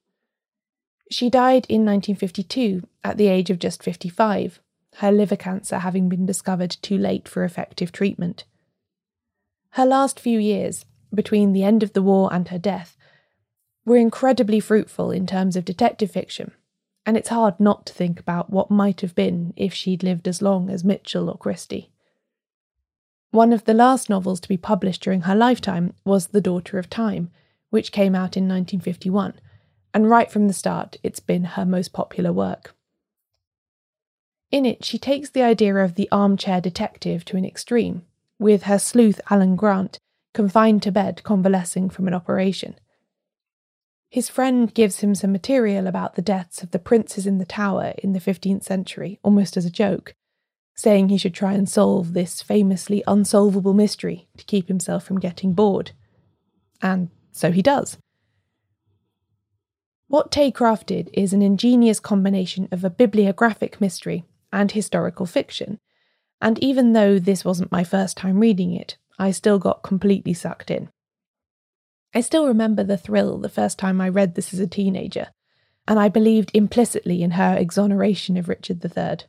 She 1.11 1.29
died 1.29 1.67
in 1.69 1.85
1952 1.85 2.87
at 3.03 3.17
the 3.17 3.27
age 3.27 3.51
of 3.51 3.59
just 3.59 3.83
55, 3.83 4.59
her 4.95 5.11
liver 5.11 5.35
cancer 5.35 5.77
having 5.77 6.09
been 6.09 6.25
discovered 6.25 6.77
too 6.81 6.97
late 6.97 7.27
for 7.27 7.43
effective 7.43 7.91
treatment. 7.91 8.43
Her 9.73 9.85
last 9.85 10.19
few 10.19 10.39
years, 10.39 10.85
between 11.13 11.53
the 11.53 11.63
end 11.63 11.83
of 11.83 11.93
the 11.93 12.01
war 12.01 12.33
and 12.33 12.47
her 12.47 12.57
death, 12.57 12.97
were 13.85 13.97
incredibly 13.97 14.59
fruitful 14.59 15.11
in 15.11 15.27
terms 15.27 15.55
of 15.55 15.63
detective 15.63 16.09
fiction, 16.09 16.53
and 17.05 17.15
it's 17.15 17.29
hard 17.29 17.59
not 17.59 17.85
to 17.85 17.93
think 17.93 18.19
about 18.19 18.49
what 18.49 18.71
might 18.71 19.01
have 19.01 19.13
been 19.13 19.53
if 19.55 19.75
she'd 19.75 20.01
lived 20.01 20.27
as 20.27 20.41
long 20.41 20.71
as 20.71 20.83
Mitchell 20.83 21.29
or 21.29 21.37
Christie. 21.37 21.90
One 23.31 23.53
of 23.53 23.63
the 23.63 23.73
last 23.73 24.09
novels 24.09 24.41
to 24.41 24.49
be 24.49 24.57
published 24.57 25.01
during 25.01 25.21
her 25.21 25.35
lifetime 25.35 25.93
was 26.03 26.27
The 26.27 26.41
Daughter 26.41 26.77
of 26.77 26.89
Time, 26.89 27.31
which 27.69 27.93
came 27.93 28.13
out 28.13 28.35
in 28.35 28.43
1951, 28.43 29.39
and 29.93 30.09
right 30.09 30.29
from 30.29 30.47
the 30.47 30.53
start, 30.53 30.97
it's 31.01 31.21
been 31.21 31.45
her 31.45 31.65
most 31.65 31.93
popular 31.93 32.33
work. 32.33 32.75
In 34.51 34.65
it, 34.65 34.83
she 34.83 34.97
takes 34.97 35.29
the 35.29 35.43
idea 35.43 35.75
of 35.77 35.95
the 35.95 36.09
armchair 36.11 36.59
detective 36.59 37.23
to 37.23 37.37
an 37.37 37.45
extreme, 37.45 38.05
with 38.37 38.63
her 38.63 38.77
sleuth 38.77 39.21
Alan 39.29 39.55
Grant 39.55 39.97
confined 40.33 40.83
to 40.83 40.91
bed 40.91 41.23
convalescing 41.23 41.89
from 41.89 42.09
an 42.09 42.13
operation. 42.13 42.75
His 44.09 44.27
friend 44.27 44.73
gives 44.73 44.99
him 44.99 45.15
some 45.15 45.31
material 45.31 45.87
about 45.87 46.15
the 46.15 46.21
deaths 46.21 46.63
of 46.63 46.71
the 46.71 46.79
princes 46.79 47.25
in 47.25 47.37
the 47.37 47.45
tower 47.45 47.93
in 47.99 48.11
the 48.11 48.19
15th 48.19 48.63
century, 48.63 49.19
almost 49.23 49.55
as 49.55 49.65
a 49.65 49.71
joke, 49.71 50.15
saying 50.75 51.09
he 51.09 51.17
should 51.17 51.33
try 51.33 51.53
and 51.53 51.69
solve 51.69 52.13
this 52.13 52.41
famously 52.41 53.03
unsolvable 53.07 53.73
mystery 53.73 54.27
to 54.37 54.45
keep 54.45 54.67
himself 54.67 55.03
from 55.03 55.19
getting 55.19 55.53
bored. 55.53 55.91
And 56.81 57.09
so 57.31 57.51
he 57.51 57.61
does. 57.61 57.97
What 60.07 60.31
Tey 60.31 60.51
crafted 60.51 61.09
is 61.13 61.31
an 61.31 61.41
ingenious 61.41 61.99
combination 61.99 62.67
of 62.71 62.83
a 62.83 62.89
bibliographic 62.89 63.79
mystery 63.79 64.25
and 64.51 64.71
historical 64.71 65.25
fiction, 65.25 65.79
and 66.41 66.59
even 66.59 66.93
though 66.93 67.19
this 67.19 67.45
wasn't 67.45 67.71
my 67.71 67.83
first 67.83 68.17
time 68.17 68.39
reading 68.39 68.73
it, 68.73 68.97
I 69.17 69.31
still 69.31 69.59
got 69.59 69.83
completely 69.83 70.33
sucked 70.33 70.69
in. 70.71 70.89
I 72.13 72.19
still 72.19 72.47
remember 72.47 72.83
the 72.83 72.97
thrill 72.97 73.37
the 73.37 73.47
first 73.47 73.79
time 73.79 74.01
I 74.01 74.09
read 74.09 74.35
this 74.35 74.53
as 74.53 74.59
a 74.59 74.67
teenager, 74.67 75.27
and 75.87 75.97
I 75.97 76.09
believed 76.09 76.51
implicitly 76.53 77.21
in 77.21 77.31
her 77.31 77.55
exoneration 77.55 78.35
of 78.35 78.49
Richard 78.49 78.83
III. 78.83 79.27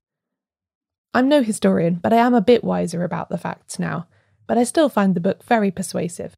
I'm 1.15 1.29
no 1.29 1.43
historian, 1.43 1.97
but 1.97 2.15
I 2.15 2.17
am 2.17 2.33
a 2.33 2.41
bit 2.41 2.65
wiser 2.65 3.05
about 3.05 3.29
the 3.29 3.37
facts 3.37 3.79
now, 3.79 4.07
but 4.47 4.57
I 4.57 4.65
still 4.65 4.89
find 4.89 5.15
the 5.15 5.21
book 5.21 5.45
very 5.45 5.71
persuasive. 5.71 6.35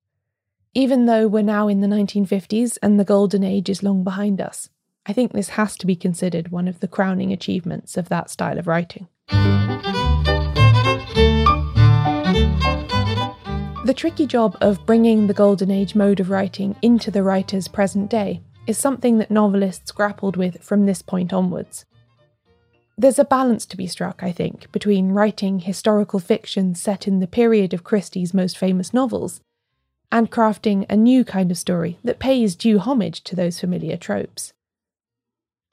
Even 0.75 1.07
though 1.07 1.29
we're 1.29 1.45
now 1.45 1.69
in 1.69 1.81
the 1.81 1.87
1950s 1.87 2.77
and 2.83 2.99
the 2.99 3.05
golden 3.05 3.45
age 3.45 3.71
is 3.71 3.85
long 3.85 4.03
behind 4.03 4.41
us, 4.41 4.71
I 5.07 5.13
think 5.13 5.33
this 5.33 5.51
has 5.51 5.77
to 5.77 5.87
be 5.87 5.95
considered 5.95 6.51
one 6.51 6.67
of 6.67 6.81
the 6.81 6.89
crowning 6.89 7.33
achievements 7.33 7.97
of 7.97 8.09
that 8.09 8.31
style 8.31 8.59
of 8.59 8.67
writing. 8.67 9.07
The 13.85 13.95
tricky 13.95 14.27
job 14.27 14.57
of 14.61 14.85
bringing 14.87 15.29
the 15.29 15.35
Golden 15.35 15.71
Age 15.71 15.95
mode 15.95 16.19
of 16.19 16.31
writing 16.31 16.75
into 16.83 17.13
the 17.13 17.23
writer's 17.23 17.69
present 17.69 18.11
day 18.11 18.43
is 18.67 18.77
something 18.77 19.19
that 19.19 19.31
novelists 19.31 19.93
grappled 19.93 20.37
with 20.37 20.61
from 20.65 20.87
this 20.87 21.01
point 21.01 21.33
onwards. 21.33 21.85
There's 22.97 23.19
a 23.19 23.25
balance 23.25 23.67
to 23.67 23.77
be 23.77 23.87
struck, 23.87 24.23
I 24.23 24.31
think, 24.31 24.71
between 24.71 25.13
writing 25.13 25.59
historical 25.59 26.21
fiction 26.21 26.75
set 26.75 27.09
in 27.09 27.19
the 27.19 27.27
period 27.27 27.75
of 27.75 27.83
Christie's 27.83 28.33
most 28.33 28.57
famous 28.57 28.95
novels 28.95 29.41
and 30.13 30.31
crafting 30.31 30.87
a 30.89 30.97
new 30.97 31.25
kind 31.25 31.51
of 31.51 31.59
story 31.59 31.99
that 32.05 32.21
pays 32.21 32.55
due 32.55 32.79
homage 32.79 33.25
to 33.25 33.35
those 33.35 33.59
familiar 33.59 33.97
tropes. 33.97 34.53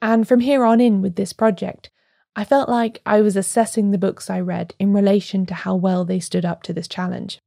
And 0.02 0.28
from 0.28 0.40
here 0.40 0.66
on 0.66 0.82
in 0.82 1.02
with 1.02 1.16
this 1.16 1.32
project, 1.32 1.92
I 2.36 2.44
felt 2.44 2.68
like 2.68 3.02
I 3.06 3.22
was 3.22 3.36
assessing 3.36 3.92
the 3.92 4.00
books 4.00 4.30
I 4.30 4.40
read 4.40 4.74
in 4.80 4.94
relation 4.94 5.46
to 5.46 5.54
how 5.54 5.76
well 5.76 6.06
they 6.06 6.20
stood 6.20 6.46
up 6.46 6.64
to 6.64 6.74
this 6.74 6.88
challenge. 6.88 7.40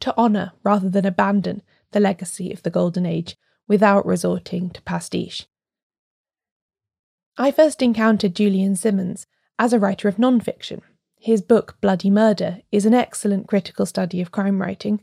To 0.00 0.16
honour 0.18 0.52
rather 0.64 0.90
than 0.90 1.06
abandon 1.06 1.62
the 1.92 2.00
legacy 2.00 2.52
of 2.52 2.64
the 2.64 2.70
Golden 2.70 3.06
Age 3.06 3.36
without 3.68 4.04
resorting 4.04 4.70
to 4.70 4.82
pastiche. 4.82 5.46
I 7.38 7.50
first 7.50 7.82
encountered 7.82 8.34
Julian 8.34 8.76
Symons 8.76 9.26
as 9.58 9.72
a 9.72 9.78
writer 9.78 10.08
of 10.08 10.18
non-fiction. 10.18 10.80
His 11.18 11.42
book 11.42 11.76
Bloody 11.80 12.08
Murder 12.08 12.60
is 12.72 12.86
an 12.86 12.94
excellent 12.94 13.46
critical 13.46 13.84
study 13.84 14.22
of 14.22 14.30
crime 14.30 14.62
writing, 14.62 15.02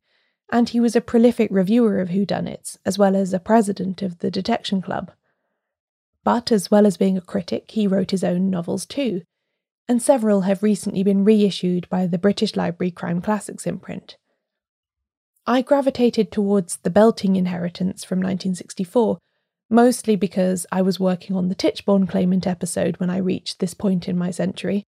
and 0.52 0.70
he 0.70 0.80
was 0.80 0.96
a 0.96 1.02
prolific 1.02 1.50
reviewer 1.52 2.00
of 2.00 2.10
whodunits, 2.10 2.78
as 2.86 2.98
well 2.98 3.16
as 3.16 3.34
a 3.34 3.40
president 3.40 4.02
of 4.02 4.20
the 4.20 4.32
Detection 4.32 4.82
Club. 4.82 5.12
But 6.24 6.52
as 6.52 6.72
well 6.72 6.88
as 6.88 6.98
being 6.98 7.18
a 7.18 7.22
critic, 7.22 7.72
he 7.72 7.86
wrote 7.86 8.12
his 8.12 8.24
own 8.24 8.50
novels 8.50 8.86
too, 8.86 9.22
and 9.88 10.02
several 10.02 10.42
have 10.42 10.64
recently 10.64 11.04
been 11.04 11.24
reissued 11.24 11.88
by 11.90 12.08
the 12.08 12.18
British 12.18 12.56
Library 12.56 12.92
Crime 12.92 13.22
Classics 13.22 13.68
imprint. 13.68 14.18
I 15.46 15.62
gravitated 15.62 16.32
towards 16.32 16.78
The 16.78 16.90
Belting 16.90 17.36
Inheritance 17.36 18.04
from 18.04 18.20
1964, 18.20 19.20
mostly 19.74 20.16
because 20.16 20.68
I 20.72 20.84
was 20.84 21.00
working 21.00 21.36
on 21.36 21.50
the 21.50 21.56
Tichborne 21.56 22.08
claimant 22.08 22.46
episode 22.46 22.98
when 22.98 23.10
I 23.10 23.18
reached 23.18 23.60
this 23.60 23.74
point 23.74 24.08
in 24.08 24.16
my 24.16 24.30
century, 24.30 24.86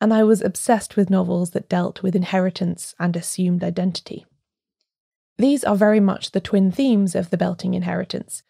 and 0.00 0.14
I 0.14 0.22
was 0.22 0.40
obsessed 0.40 0.96
with 0.96 1.10
novels 1.10 1.50
that 1.50 1.68
dealt 1.68 2.04
with 2.04 2.14
inheritance 2.14 2.94
and 3.00 3.16
assumed 3.16 3.64
identity. 3.64 4.24
These 5.38 5.64
are 5.64 5.74
very 5.74 5.98
much 5.98 6.30
the 6.30 6.40
twin 6.40 6.70
themes 6.70 7.16
of 7.16 7.30
The 7.30 7.36
Belting 7.36 7.74
Inheritance, 7.74 8.44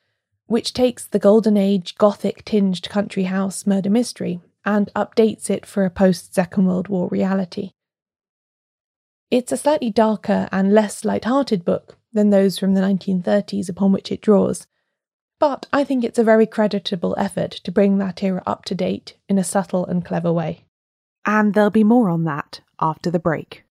which 0.47 0.75
takes 0.75 1.07
the 1.07 1.19
Golden 1.19 1.57
Age 1.57 1.97
Gothic 1.97 2.45
tinged 2.45 2.89
country 2.91 3.25
house 3.25 3.67
murder 3.67 3.91
mystery 3.91 4.41
and 4.67 4.91
updates 4.95 5.49
it 5.49 5.65
for 5.65 5.87
a 5.87 5.91
post 5.91 6.35
Second 6.35 6.67
World 6.67 6.89
War 6.89 7.09
reality. 7.09 7.71
It's 9.31 9.53
a 9.53 9.57
slightly 9.57 9.91
darker 9.91 10.51
and 10.53 10.75
less 10.75 11.03
light-hearted 11.05 11.65
book 11.65 11.97
than 12.13 12.29
those 12.29 12.59
from 12.59 12.75
the 12.75 12.83
1930s 12.83 13.71
upon 13.71 13.93
which 13.93 14.13
it 14.13 14.21
draws, 14.21 14.67
but 15.41 15.67
I 15.73 15.85
think 15.85 16.05
it's 16.05 16.19
a 16.19 16.25
very 16.25 16.47
creditable 16.47 17.15
effort 17.19 17.53
to 17.53 17.73
bring 17.73 17.99
that 17.99 18.23
era 18.23 18.43
up 18.47 18.65
to 18.67 18.75
date 18.75 19.17
in 19.29 19.39
a 19.39 19.45
subtle 19.45 19.87
and 19.87 20.05
clever 20.05 20.33
way. 20.33 20.65
And 21.25 21.55
there'll 21.55 21.71
be 21.71 21.85
more 21.85 22.09
on 22.09 22.25
that 22.25 22.61
after 22.81 23.11
the 23.11 23.19
break. 23.19 23.65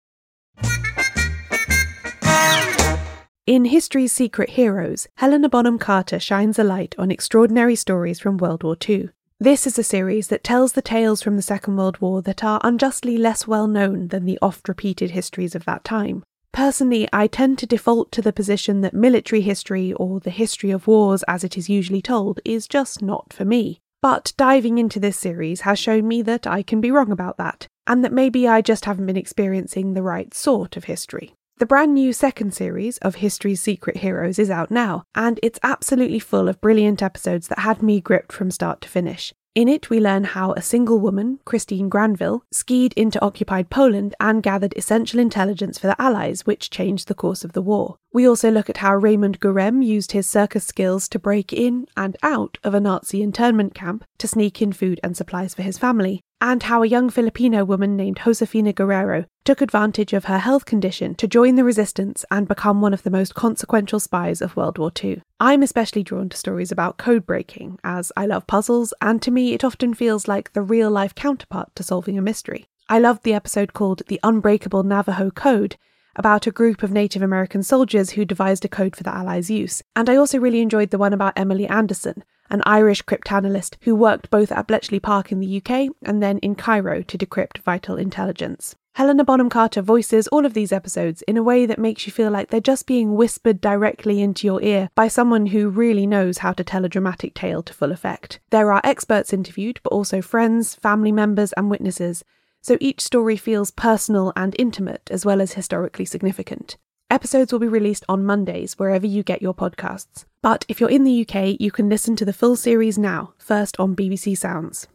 In 3.46 3.66
History's 3.66 4.12
Secret 4.12 4.50
Heroes, 4.50 5.06
Helena 5.18 5.48
Bonham 5.48 5.78
Carter 5.78 6.18
shines 6.18 6.58
a 6.58 6.64
light 6.64 6.96
on 6.98 7.12
extraordinary 7.12 7.76
stories 7.76 8.18
from 8.18 8.38
World 8.38 8.64
War 8.64 8.76
II. 8.88 9.10
This 9.38 9.66
is 9.66 9.78
a 9.78 9.84
series 9.84 10.28
that 10.28 10.42
tells 10.42 10.72
the 10.72 10.82
tales 10.82 11.22
from 11.22 11.36
the 11.36 11.42
Second 11.42 11.76
World 11.76 11.98
War 12.00 12.22
that 12.22 12.42
are 12.42 12.60
unjustly 12.64 13.16
less 13.16 13.46
well 13.46 13.68
known 13.68 14.08
than 14.08 14.24
the 14.24 14.38
oft 14.42 14.68
repeated 14.68 15.12
histories 15.12 15.54
of 15.54 15.64
that 15.66 15.84
time. 15.84 16.24
Personally, 16.56 17.06
I 17.12 17.26
tend 17.26 17.58
to 17.58 17.66
default 17.66 18.10
to 18.12 18.22
the 18.22 18.32
position 18.32 18.80
that 18.80 18.94
military 18.94 19.42
history, 19.42 19.92
or 19.92 20.20
the 20.20 20.30
history 20.30 20.70
of 20.70 20.86
wars 20.86 21.22
as 21.28 21.44
it 21.44 21.58
is 21.58 21.68
usually 21.68 22.00
told, 22.00 22.40
is 22.46 22.66
just 22.66 23.02
not 23.02 23.30
for 23.30 23.44
me. 23.44 23.78
But 24.00 24.32
diving 24.38 24.78
into 24.78 24.98
this 24.98 25.18
series 25.18 25.60
has 25.60 25.78
shown 25.78 26.08
me 26.08 26.22
that 26.22 26.46
I 26.46 26.62
can 26.62 26.80
be 26.80 26.90
wrong 26.90 27.12
about 27.12 27.36
that, 27.36 27.68
and 27.86 28.02
that 28.02 28.10
maybe 28.10 28.48
I 28.48 28.62
just 28.62 28.86
haven't 28.86 29.04
been 29.04 29.18
experiencing 29.18 29.92
the 29.92 30.02
right 30.02 30.32
sort 30.32 30.78
of 30.78 30.84
history. 30.84 31.34
The 31.58 31.66
brand 31.66 31.92
new 31.92 32.14
second 32.14 32.54
series 32.54 32.96
of 32.98 33.16
History's 33.16 33.60
Secret 33.60 33.98
Heroes 33.98 34.38
is 34.38 34.48
out 34.48 34.70
now, 34.70 35.04
and 35.14 35.38
it's 35.42 35.60
absolutely 35.62 36.20
full 36.20 36.48
of 36.48 36.62
brilliant 36.62 37.02
episodes 37.02 37.48
that 37.48 37.58
had 37.58 37.82
me 37.82 38.00
gripped 38.00 38.32
from 38.32 38.50
start 38.50 38.80
to 38.80 38.88
finish. 38.88 39.34
In 39.56 39.68
it, 39.68 39.88
we 39.88 40.00
learn 40.00 40.24
how 40.24 40.52
a 40.52 40.60
single 40.60 41.00
woman, 41.00 41.40
Christine 41.46 41.88
Granville, 41.88 42.44
skied 42.52 42.92
into 42.92 43.18
occupied 43.24 43.70
Poland 43.70 44.14
and 44.20 44.42
gathered 44.42 44.74
essential 44.76 45.18
intelligence 45.18 45.78
for 45.78 45.86
the 45.86 45.98
Allies, 45.98 46.44
which 46.44 46.68
changed 46.68 47.08
the 47.08 47.14
course 47.14 47.42
of 47.42 47.54
the 47.54 47.62
war. 47.62 47.96
We 48.12 48.28
also 48.28 48.50
look 48.50 48.68
at 48.68 48.76
how 48.76 48.94
Raymond 48.94 49.40
Gourem 49.40 49.82
used 49.82 50.12
his 50.12 50.26
circus 50.26 50.66
skills 50.66 51.08
to 51.08 51.18
break 51.18 51.54
in 51.54 51.86
and 51.96 52.18
out 52.22 52.58
of 52.64 52.74
a 52.74 52.80
Nazi 52.80 53.22
internment 53.22 53.74
camp 53.74 54.04
to 54.18 54.28
sneak 54.28 54.60
in 54.60 54.74
food 54.74 55.00
and 55.02 55.16
supplies 55.16 55.54
for 55.54 55.62
his 55.62 55.78
family, 55.78 56.20
and 56.40 56.64
how 56.64 56.82
a 56.82 56.86
young 56.86 57.08
Filipino 57.08 57.64
woman 57.64 57.96
named 57.96 58.20
Josefina 58.24 58.72
Guerrero 58.72 59.24
took 59.44 59.60
advantage 59.60 60.12
of 60.12 60.26
her 60.26 60.38
health 60.38 60.64
condition 60.64 61.14
to 61.14 61.26
join 61.26 61.54
the 61.54 61.64
resistance 61.64 62.24
and 62.30 62.48
become 62.48 62.80
one 62.80 62.92
of 62.92 63.02
the 63.02 63.10
most 63.10 63.34
consequential 63.34 64.00
spies 64.00 64.42
of 64.42 64.56
World 64.56 64.78
War 64.78 64.92
II. 65.02 65.22
I'm 65.40 65.62
especially 65.62 66.02
drawn 66.02 66.28
to 66.28 66.36
stories 66.36 66.72
about 66.72 66.98
code 66.98 67.24
breaking, 67.26 67.78
as 67.84 68.12
I 68.16 68.26
love 68.26 68.46
puzzles, 68.46 68.92
and 69.00 69.22
to 69.22 69.30
me 69.30 69.54
it 69.54 69.64
often 69.64 69.94
feels 69.94 70.28
like 70.28 70.52
the 70.52 70.62
real 70.62 70.90
life 70.90 71.14
counterpart 71.14 71.74
to 71.76 71.82
solving 71.82 72.18
a 72.18 72.22
mystery. 72.22 72.66
I 72.88 72.98
loved 72.98 73.22
the 73.22 73.34
episode 73.34 73.72
called 73.72 74.02
The 74.06 74.20
Unbreakable 74.22 74.82
Navajo 74.82 75.30
Code, 75.30 75.76
about 76.16 76.46
a 76.46 76.50
group 76.50 76.82
of 76.82 76.90
Native 76.90 77.22
American 77.22 77.62
soldiers 77.62 78.10
who 78.10 78.24
devised 78.24 78.64
a 78.64 78.68
code 78.68 78.96
for 78.96 79.02
the 79.02 79.14
Allies' 79.14 79.50
use. 79.50 79.82
And 79.94 80.10
I 80.10 80.16
also 80.16 80.38
really 80.38 80.60
enjoyed 80.60 80.90
the 80.90 80.98
one 80.98 81.12
about 81.12 81.34
Emily 81.36 81.66
Anderson, 81.68 82.24
an 82.50 82.62
Irish 82.66 83.02
cryptanalyst 83.02 83.76
who 83.82 83.94
worked 83.94 84.30
both 84.30 84.50
at 84.50 84.66
Bletchley 84.66 85.00
Park 85.00 85.30
in 85.30 85.40
the 85.40 85.56
UK 85.58 85.90
and 86.02 86.22
then 86.22 86.38
in 86.38 86.54
Cairo 86.54 87.02
to 87.02 87.18
decrypt 87.18 87.58
vital 87.58 87.96
intelligence. 87.96 88.74
Helena 88.96 89.24
Bonham 89.24 89.50
Carter 89.50 89.82
voices 89.82 90.26
all 90.28 90.46
of 90.46 90.54
these 90.54 90.72
episodes 90.72 91.20
in 91.28 91.36
a 91.36 91.42
way 91.42 91.66
that 91.66 91.78
makes 91.78 92.06
you 92.06 92.12
feel 92.12 92.30
like 92.30 92.48
they're 92.48 92.60
just 92.60 92.86
being 92.86 93.14
whispered 93.14 93.60
directly 93.60 94.22
into 94.22 94.46
your 94.46 94.62
ear 94.62 94.88
by 94.94 95.06
someone 95.06 95.44
who 95.44 95.68
really 95.68 96.06
knows 96.06 96.38
how 96.38 96.54
to 96.54 96.64
tell 96.64 96.82
a 96.82 96.88
dramatic 96.88 97.34
tale 97.34 97.62
to 97.62 97.74
full 97.74 97.92
effect. 97.92 98.40
There 98.48 98.72
are 98.72 98.80
experts 98.84 99.34
interviewed, 99.34 99.80
but 99.82 99.92
also 99.92 100.22
friends, 100.22 100.76
family 100.76 101.12
members, 101.12 101.52
and 101.58 101.68
witnesses, 101.68 102.24
so 102.66 102.76
each 102.80 103.00
story 103.00 103.36
feels 103.36 103.70
personal 103.70 104.32
and 104.34 104.56
intimate 104.58 105.08
as 105.12 105.24
well 105.24 105.40
as 105.40 105.52
historically 105.52 106.04
significant. 106.04 106.76
Episodes 107.08 107.52
will 107.52 107.60
be 107.60 107.68
released 107.68 108.04
on 108.08 108.24
Mondays 108.24 108.76
wherever 108.76 109.06
you 109.06 109.22
get 109.22 109.40
your 109.40 109.54
podcasts. 109.54 110.24
But 110.42 110.64
if 110.66 110.80
you're 110.80 110.90
in 110.90 111.04
the 111.04 111.24
UK, 111.24 111.60
you 111.60 111.70
can 111.70 111.88
listen 111.88 112.16
to 112.16 112.24
the 112.24 112.32
full 112.32 112.56
series 112.56 112.98
now, 112.98 113.34
first 113.38 113.78
on 113.78 113.94
BBC 113.94 114.36
Sounds. 114.36 114.88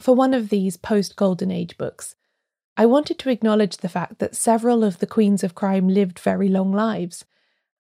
For 0.00 0.14
one 0.14 0.32
of 0.32 0.48
these 0.48 0.78
post 0.78 1.16
Golden 1.16 1.50
Age 1.50 1.76
books, 1.76 2.14
I 2.78 2.86
wanted 2.86 3.18
to 3.18 3.28
acknowledge 3.28 3.76
the 3.76 3.90
fact 3.90 4.20
that 4.20 4.34
several 4.34 4.84
of 4.84 5.00
the 5.00 5.06
queens 5.06 5.44
of 5.44 5.54
crime 5.54 5.86
lived 5.86 6.18
very 6.18 6.48
long 6.48 6.72
lives 6.72 7.26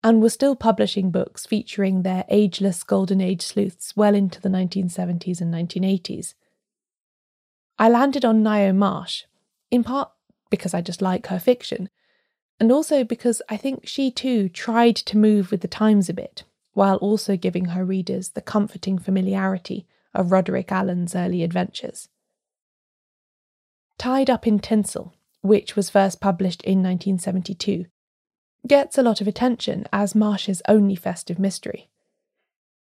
and 0.04 0.22
were 0.22 0.30
still 0.30 0.56
publishing 0.56 1.12
books 1.12 1.46
featuring 1.46 2.02
their 2.02 2.26
ageless 2.30 2.84
Golden 2.84 3.22
Age 3.22 3.42
sleuths 3.42 3.96
well 3.96 4.16
into 4.16 4.42
the 4.42 4.50
1970s 4.50 5.42
and 5.42 5.54
1980s. 5.54 6.34
I 7.78 7.90
landed 7.90 8.26
on 8.26 8.44
Ngaio 8.44 8.76
Marsh, 8.76 9.24
in 9.70 9.84
part 9.84 10.12
because 10.50 10.74
I 10.74 10.82
just 10.82 11.02
like 11.02 11.28
her 11.28 11.40
fiction, 11.40 11.90
and 12.60 12.72
also 12.72 13.04
because 13.04 13.42
I 13.50 13.58
think 13.58 13.88
she 13.88 14.12
too 14.12 14.50
tried 14.50 14.96
to 14.98 15.18
move 15.18 15.52
with 15.52 15.62
the 15.62 15.68
times 15.68 16.10
a 16.10 16.14
bit, 16.14 16.44
while 16.74 16.98
also 16.98 17.38
giving 17.38 17.66
her 17.66 17.86
readers 17.86 18.30
the 18.30 18.42
comforting 18.42 18.98
familiarity 18.98 19.88
of 20.14 20.32
Roderick 20.32 20.72
Alleyn's 20.72 21.16
early 21.16 21.44
adventures. 21.44 22.10
Tied 23.98 24.30
Up 24.30 24.48
in 24.48 24.60
Tinsel, 24.60 25.14
which 25.42 25.76
was 25.76 25.90
first 25.90 26.20
published 26.20 26.62
in 26.64 26.84
1972, 26.84 27.86
gets 28.68 28.98
a 28.98 29.04
lot 29.04 29.22
of 29.22 29.28
attention 29.28 29.86
as 29.92 30.16
Marsh's 30.16 30.62
only 30.68 30.96
festive 30.96 31.40
mystery. 31.40 31.90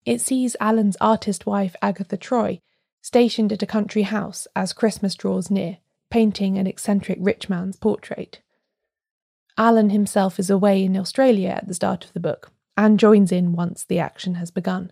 It 0.05 0.21
sees 0.21 0.55
Alleyn's 0.59 0.97
artist 1.01 1.45
wife 1.45 1.75
Agatha 1.81 2.17
Troy 2.17 2.61
stationed 3.01 3.53
at 3.53 3.63
a 3.63 3.67
country 3.67 4.03
house 4.03 4.47
as 4.55 4.73
Christmas 4.73 5.15
draws 5.15 5.51
near, 5.51 5.77
painting 6.09 6.57
an 6.57 6.67
eccentric 6.67 7.17
rich 7.21 7.49
man's 7.49 7.77
portrait. 7.77 8.41
Alleyn 9.57 9.91
himself 9.91 10.39
is 10.39 10.49
away 10.49 10.83
in 10.83 10.97
Australia 10.97 11.49
at 11.49 11.67
the 11.67 11.73
start 11.73 12.05
of 12.05 12.13
the 12.13 12.19
book 12.19 12.51
and 12.75 12.99
joins 12.99 13.31
in 13.31 13.53
once 13.53 13.83
the 13.83 13.99
action 13.99 14.35
has 14.35 14.51
begun. 14.51 14.91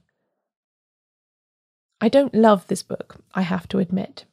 I 2.01 2.09
don't 2.09 2.33
love 2.33 2.67
this 2.67 2.83
book, 2.83 3.17
I 3.33 3.43
have 3.43 3.67
to 3.69 3.79
admit. 3.79 4.25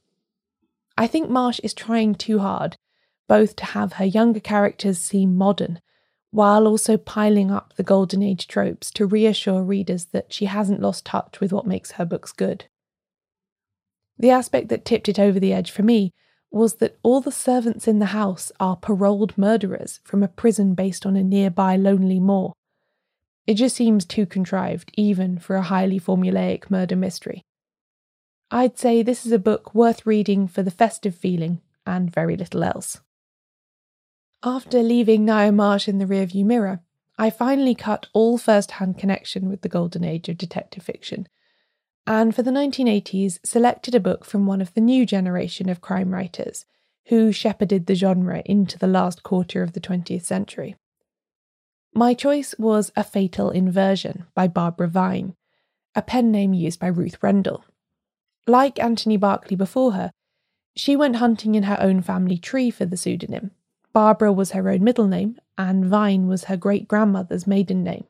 I 0.96 1.06
think 1.06 1.30
Marsh 1.30 1.60
is 1.62 1.74
trying 1.74 2.14
too 2.14 2.38
hard, 2.40 2.76
both 3.28 3.56
to 3.56 3.64
have 3.66 3.94
her 3.94 4.04
younger 4.04 4.40
characters 4.40 4.98
seem 4.98 5.36
modern, 5.36 5.80
while 6.32 6.66
also 6.66 6.96
piling 6.96 7.50
up 7.50 7.74
the 7.76 7.82
Golden 7.82 8.22
Age 8.22 8.48
tropes 8.48 8.90
to 8.90 9.06
reassure 9.06 9.62
readers 9.62 10.06
that 10.06 10.32
she 10.32 10.46
hasn't 10.46 10.80
lost 10.80 11.04
touch 11.04 11.40
with 11.40 11.52
what 11.52 11.66
makes 11.66 11.92
her 11.92 12.06
books 12.06 12.32
good. 12.32 12.64
The 14.18 14.30
aspect 14.30 14.68
that 14.70 14.86
tipped 14.86 15.08
it 15.08 15.18
over 15.18 15.38
the 15.38 15.52
edge 15.52 15.70
for 15.70 15.82
me 15.82 16.10
was 16.50 16.76
that 16.76 16.98
all 17.02 17.20
the 17.20 17.30
servants 17.30 17.86
in 17.86 17.98
the 17.98 18.06
house 18.06 18.50
are 18.58 18.76
paroled 18.76 19.36
murderers 19.36 20.00
from 20.04 20.22
a 20.22 20.28
prison 20.28 20.74
based 20.74 21.04
on 21.04 21.16
a 21.16 21.22
nearby 21.22 21.76
lonely 21.76 22.18
moor. 22.18 22.54
It 23.46 23.54
just 23.54 23.76
seems 23.76 24.04
too 24.06 24.24
contrived, 24.24 24.90
even 24.94 25.38
for 25.38 25.56
a 25.56 25.62
highly 25.62 26.00
formulaic 26.00 26.70
murder 26.70 26.96
mystery. 26.96 27.42
I'd 28.50 28.78
say 28.78 29.02
this 29.02 29.26
is 29.26 29.32
a 29.32 29.38
book 29.38 29.74
worth 29.74 30.06
reading 30.06 30.48
for 30.48 30.62
the 30.62 30.70
festive 30.70 31.14
feeling 31.14 31.60
and 31.86 32.12
very 32.12 32.36
little 32.36 32.64
else. 32.64 33.00
After 34.44 34.82
leaving 34.82 35.26
Ngaio 35.26 35.54
Marsh 35.54 35.88
in 35.88 35.98
the 35.98 36.04
rearview 36.04 36.44
mirror, 36.44 36.80
I 37.16 37.30
finally 37.30 37.74
cut 37.74 38.08
all 38.12 38.38
first 38.38 38.72
hand 38.72 38.98
connection 38.98 39.48
with 39.48 39.62
the 39.62 39.68
golden 39.68 40.02
age 40.02 40.28
of 40.28 40.36
detective 40.36 40.82
fiction 40.82 41.28
and 42.06 42.34
for 42.34 42.42
the 42.42 42.50
1980s 42.50 43.38
selected 43.44 43.94
a 43.94 44.00
book 44.00 44.24
from 44.24 44.46
one 44.46 44.60
of 44.60 44.74
the 44.74 44.80
new 44.80 45.06
generation 45.06 45.68
of 45.68 45.80
crime 45.80 46.12
writers 46.12 46.64
who 47.06 47.32
shepherded 47.32 47.86
the 47.86 47.94
genre 47.94 48.42
into 48.44 48.78
the 48.78 48.86
last 48.86 49.22
quarter 49.22 49.62
of 49.62 49.72
the 49.72 49.80
20th 49.80 50.24
century. 50.24 50.76
My 51.94 52.14
choice 52.14 52.54
was 52.58 52.90
A 52.96 53.04
Fatal 53.04 53.50
Inversion 53.50 54.26
by 54.34 54.48
Barbara 54.48 54.88
Vine, 54.88 55.36
a 55.94 56.02
pen 56.02 56.32
name 56.32 56.54
used 56.54 56.80
by 56.80 56.86
Ruth 56.86 57.18
Rendell. 57.22 57.64
Like 58.46 58.80
Anthony 58.80 59.16
Berkeley 59.16 59.56
before 59.56 59.92
her, 59.92 60.12
she 60.74 60.96
went 60.96 61.16
hunting 61.16 61.54
in 61.54 61.64
her 61.64 61.76
own 61.80 62.02
family 62.02 62.38
tree 62.38 62.70
for 62.70 62.86
the 62.86 62.96
pseudonym. 62.96 63.52
Barbara 63.92 64.32
was 64.32 64.52
her 64.52 64.68
own 64.70 64.82
middle 64.82 65.06
name, 65.06 65.38
and 65.58 65.84
Vine 65.84 66.26
was 66.26 66.44
her 66.44 66.56
great 66.56 66.88
grandmother's 66.88 67.46
maiden 67.46 67.84
name. 67.84 68.04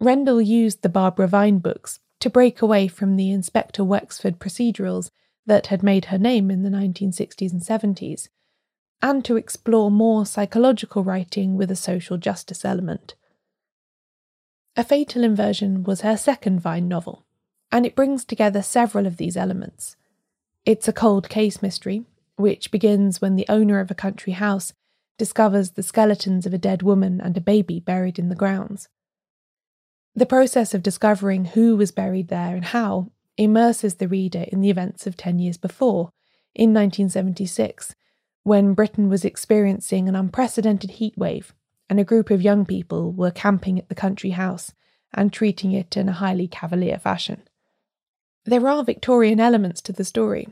Rendell 0.00 0.40
used 0.40 0.82
the 0.82 0.88
Barbara 0.88 1.26
Vine 1.26 1.58
books 1.58 1.98
to 2.20 2.30
break 2.30 2.62
away 2.62 2.88
from 2.88 3.16
the 3.16 3.30
Inspector 3.30 3.82
Wexford 3.82 4.38
procedurals 4.38 5.10
that 5.46 5.68
had 5.68 5.82
made 5.82 6.06
her 6.06 6.18
name 6.18 6.50
in 6.50 6.62
the 6.62 6.70
1960s 6.70 7.52
and 7.52 7.62
70s, 7.62 8.28
and 9.00 9.24
to 9.24 9.36
explore 9.36 9.90
more 9.90 10.26
psychological 10.26 11.02
writing 11.02 11.56
with 11.56 11.70
a 11.70 11.76
social 11.76 12.16
justice 12.16 12.64
element. 12.64 13.14
A 14.76 14.84
Fatal 14.84 15.24
Inversion 15.24 15.82
was 15.82 16.02
her 16.02 16.16
second 16.16 16.60
Vine 16.60 16.86
novel, 16.86 17.24
and 17.72 17.84
it 17.84 17.96
brings 17.96 18.24
together 18.24 18.62
several 18.62 19.06
of 19.06 19.16
these 19.16 19.36
elements. 19.36 19.96
It's 20.64 20.86
a 20.86 20.92
cold 20.92 21.28
case 21.28 21.62
mystery, 21.62 22.04
which 22.38 22.70
begins 22.70 23.20
when 23.20 23.36
the 23.36 23.46
owner 23.48 23.80
of 23.80 23.90
a 23.90 23.94
country 23.94 24.32
house 24.32 24.72
discovers 25.18 25.72
the 25.72 25.82
skeletons 25.82 26.46
of 26.46 26.54
a 26.54 26.58
dead 26.58 26.82
woman 26.82 27.20
and 27.20 27.36
a 27.36 27.40
baby 27.40 27.80
buried 27.80 28.18
in 28.18 28.28
the 28.28 28.36
grounds. 28.36 28.88
The 30.14 30.26
process 30.26 30.72
of 30.72 30.82
discovering 30.82 31.46
who 31.46 31.76
was 31.76 31.90
buried 31.90 32.28
there 32.28 32.54
and 32.54 32.64
how 32.64 33.10
immerses 33.36 33.96
the 33.96 34.08
reader 34.08 34.46
in 34.48 34.60
the 34.60 34.70
events 34.70 35.06
of 35.06 35.16
10 35.16 35.38
years 35.38 35.56
before, 35.56 36.10
in 36.54 36.70
1976, 36.70 37.94
when 38.42 38.74
Britain 38.74 39.08
was 39.08 39.24
experiencing 39.24 40.08
an 40.08 40.16
unprecedented 40.16 40.92
heatwave 40.92 41.52
and 41.90 42.00
a 42.00 42.04
group 42.04 42.30
of 42.30 42.42
young 42.42 42.64
people 42.64 43.12
were 43.12 43.30
camping 43.30 43.78
at 43.78 43.88
the 43.88 43.94
country 43.94 44.30
house 44.30 44.72
and 45.14 45.32
treating 45.32 45.72
it 45.72 45.96
in 45.96 46.08
a 46.08 46.12
highly 46.12 46.48
cavalier 46.48 46.98
fashion. 46.98 47.42
There 48.44 48.66
are 48.68 48.84
Victorian 48.84 49.40
elements 49.40 49.80
to 49.82 49.92
the 49.92 50.04
story, 50.04 50.48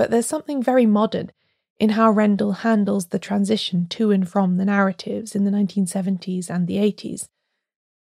but 0.00 0.10
there's 0.10 0.24
something 0.24 0.62
very 0.62 0.86
modern 0.86 1.30
in 1.78 1.90
how 1.90 2.10
Rendell 2.10 2.52
handles 2.52 3.08
the 3.08 3.18
transition 3.18 3.86
to 3.88 4.10
and 4.10 4.26
from 4.26 4.56
the 4.56 4.64
narratives 4.64 5.34
in 5.34 5.44
the 5.44 5.50
1970s 5.50 6.48
and 6.48 6.66
the 6.66 6.76
80s 6.76 7.28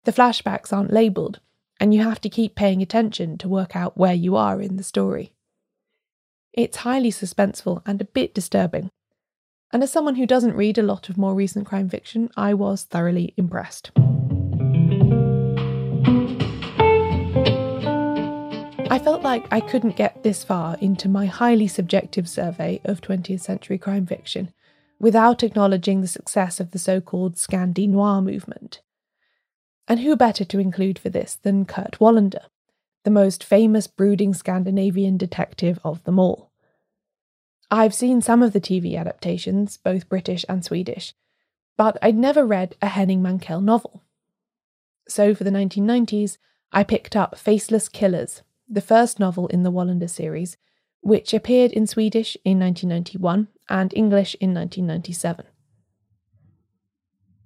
the 0.04 0.12
flashbacks 0.12 0.70
aren't 0.70 0.92
labelled, 0.92 1.40
and 1.80 1.94
you 1.94 2.02
have 2.02 2.20
to 2.20 2.28
keep 2.28 2.54
paying 2.54 2.82
attention 2.82 3.38
to 3.38 3.48
work 3.48 3.74
out 3.74 3.96
where 3.96 4.12
you 4.12 4.36
are 4.36 4.60
in 4.60 4.76
the 4.76 4.82
story. 4.82 5.32
It's 6.52 6.78
highly 6.78 7.10
suspenseful 7.10 7.80
and 7.86 8.02
a 8.02 8.04
bit 8.04 8.34
disturbing. 8.34 8.90
And 9.72 9.82
as 9.82 9.90
someone 9.90 10.16
who 10.16 10.26
doesn't 10.26 10.56
read 10.56 10.76
a 10.76 10.82
lot 10.82 11.08
of 11.08 11.16
more 11.16 11.34
recent 11.34 11.66
crime 11.66 11.88
fiction, 11.88 12.28
I 12.36 12.52
was 12.52 12.84
thoroughly 12.84 13.32
impressed. 13.38 13.92
I 18.90 18.98
felt 18.98 19.22
like 19.22 19.46
I 19.52 19.60
couldn't 19.60 19.96
get 19.96 20.22
this 20.22 20.42
far 20.42 20.78
into 20.80 21.10
my 21.10 21.26
highly 21.26 21.68
subjective 21.68 22.26
survey 22.26 22.80
of 22.84 23.02
20th 23.02 23.42
century 23.42 23.76
crime 23.76 24.06
fiction 24.06 24.50
without 24.98 25.42
acknowledging 25.42 26.00
the 26.00 26.08
success 26.08 26.58
of 26.58 26.70
the 26.70 26.78
so 26.78 26.98
called 26.98 27.36
Scandi 27.36 27.86
Noir 27.86 28.22
movement. 28.22 28.80
And 29.86 30.00
who 30.00 30.16
better 30.16 30.44
to 30.46 30.58
include 30.58 30.98
for 30.98 31.10
this 31.10 31.34
than 31.34 31.66
Kurt 31.66 31.98
Wallander, 32.00 32.46
the 33.04 33.10
most 33.10 33.44
famous 33.44 33.86
brooding 33.86 34.32
Scandinavian 34.32 35.18
detective 35.18 35.78
of 35.84 36.02
them 36.04 36.18
all? 36.18 36.50
I've 37.70 37.94
seen 37.94 38.22
some 38.22 38.42
of 38.42 38.54
the 38.54 38.60
TV 38.60 38.98
adaptations, 38.98 39.76
both 39.76 40.08
British 40.08 40.46
and 40.48 40.64
Swedish, 40.64 41.14
but 41.76 41.98
I'd 42.00 42.16
never 42.16 42.46
read 42.46 42.74
a 42.80 42.88
Henning 42.88 43.22
Mankell 43.22 43.62
novel. 43.62 44.02
So 45.06 45.34
for 45.34 45.44
the 45.44 45.50
1990s, 45.50 46.38
I 46.72 46.84
picked 46.84 47.14
up 47.14 47.36
Faceless 47.36 47.90
Killers, 47.90 48.42
the 48.68 48.80
first 48.80 49.18
novel 49.18 49.46
in 49.48 49.62
the 49.62 49.72
Wallander 49.72 50.10
series, 50.10 50.56
which 51.00 51.32
appeared 51.32 51.72
in 51.72 51.86
Swedish 51.86 52.36
in 52.44 52.58
1991 52.58 53.48
and 53.68 53.94
English 53.94 54.34
in 54.40 54.52
1997. 54.52 55.46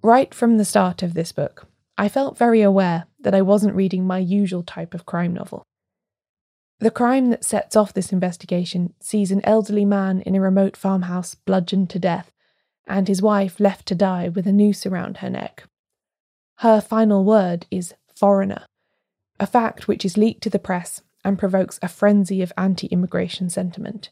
Right 0.01 0.33
from 0.33 0.57
the 0.57 0.65
start 0.65 1.01
of 1.01 1.13
this 1.13 1.31
book, 1.31 1.67
I 1.97 2.09
felt 2.09 2.37
very 2.37 2.61
aware 2.61 3.05
that 3.21 3.33
I 3.33 3.41
wasn't 3.41 3.75
reading 3.75 4.05
my 4.05 4.17
usual 4.17 4.63
type 4.63 4.93
of 4.93 5.05
crime 5.05 5.33
novel. 5.33 5.63
The 6.79 6.91
crime 6.91 7.29
that 7.29 7.45
sets 7.45 7.77
off 7.77 7.93
this 7.93 8.11
investigation 8.11 8.93
sees 8.99 9.31
an 9.31 9.45
elderly 9.45 9.85
man 9.85 10.19
in 10.21 10.35
a 10.35 10.41
remote 10.41 10.75
farmhouse 10.75 11.35
bludgeoned 11.35 11.89
to 11.91 11.99
death, 11.99 12.31
and 12.85 13.07
his 13.07 13.21
wife 13.21 13.61
left 13.61 13.85
to 13.87 13.95
die 13.95 14.27
with 14.27 14.45
a 14.45 14.51
noose 14.51 14.85
around 14.85 15.17
her 15.17 15.29
neck. 15.29 15.63
Her 16.57 16.81
final 16.81 17.23
word 17.23 17.65
is 17.71 17.93
foreigner, 18.13 18.65
a 19.39 19.47
fact 19.47 19.87
which 19.87 20.03
is 20.03 20.17
leaked 20.17 20.43
to 20.43 20.49
the 20.49 20.59
press 20.59 21.01
and 21.23 21.39
provokes 21.39 21.79
a 21.81 21.87
frenzy 21.87 22.41
of 22.41 22.53
anti 22.57 22.87
immigration 22.87 23.49
sentiment. 23.49 24.09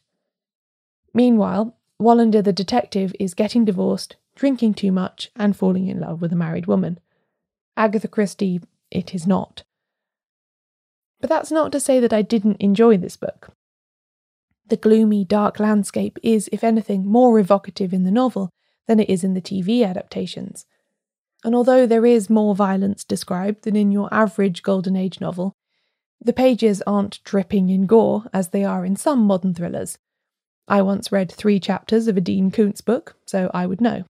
Meanwhile, 1.13 1.75
Wallander 2.01 2.43
the 2.43 2.53
detective 2.53 3.13
is 3.19 3.33
getting 3.33 3.65
divorced, 3.65 4.15
drinking 4.35 4.73
too 4.73 4.91
much, 4.91 5.31
and 5.35 5.55
falling 5.55 5.87
in 5.87 5.99
love 5.99 6.21
with 6.21 6.33
a 6.33 6.37
married 6.37 6.65
woman. 6.65 6.99
Agatha 7.77 8.07
Christie, 8.07 8.61
it 8.89 9.13
is 9.13 9.27
not. 9.27 9.63
But 11.19 11.29
that's 11.29 11.51
not 11.51 11.71
to 11.73 11.79
say 11.79 11.99
that 11.99 12.13
I 12.13 12.23
didn't 12.23 12.57
enjoy 12.59 12.97
this 12.97 13.15
book. 13.15 13.49
The 14.67 14.77
gloomy, 14.77 15.25
dark 15.25 15.59
landscape 15.59 16.17
is, 16.23 16.49
if 16.51 16.63
anything, 16.63 17.05
more 17.05 17.37
evocative 17.39 17.93
in 17.93 18.03
the 18.03 18.11
novel 18.11 18.49
than 18.87 18.99
it 18.99 19.09
is 19.09 19.23
in 19.23 19.33
the 19.33 19.41
TV 19.41 19.85
adaptations. 19.85 20.65
And 21.43 21.53
although 21.53 21.85
there 21.85 22.05
is 22.05 22.29
more 22.29 22.55
violence 22.55 23.03
described 23.03 23.63
than 23.63 23.75
in 23.75 23.91
your 23.91 24.11
average 24.13 24.63
Golden 24.63 24.95
Age 24.95 25.19
novel, 25.19 25.55
the 26.23 26.33
pages 26.33 26.81
aren't 26.85 27.23
dripping 27.23 27.69
in 27.69 27.87
gore 27.87 28.25
as 28.33 28.49
they 28.49 28.63
are 28.63 28.85
in 28.85 28.95
some 28.95 29.19
modern 29.19 29.53
thrillers. 29.53 29.97
I 30.67 30.81
once 30.81 31.11
read 31.11 31.31
three 31.31 31.59
chapters 31.59 32.07
of 32.07 32.15
a 32.15 32.21
Dean 32.21 32.51
Koontz 32.51 32.81
book, 32.81 33.15
so 33.25 33.49
I 33.53 33.65
would 33.65 33.81
know. 33.81 34.05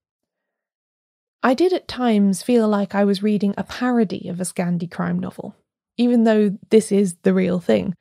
I 1.42 1.54
did 1.54 1.74
at 1.74 1.88
times 1.88 2.44
feel 2.44 2.68
like 2.68 2.94
I 2.94 3.04
was 3.04 3.24
reading 3.24 3.56
a 3.58 3.64
parody 3.64 4.28
of 4.28 4.40
a 4.40 4.44
Scandi 4.44 4.92
crime 4.92 5.20
novel, 5.20 5.56
even 5.98 6.24
though 6.24 6.58
this 6.70 6.92
is 6.92 7.16
the 7.24 7.34
real 7.34 7.60
thing. 7.60 7.96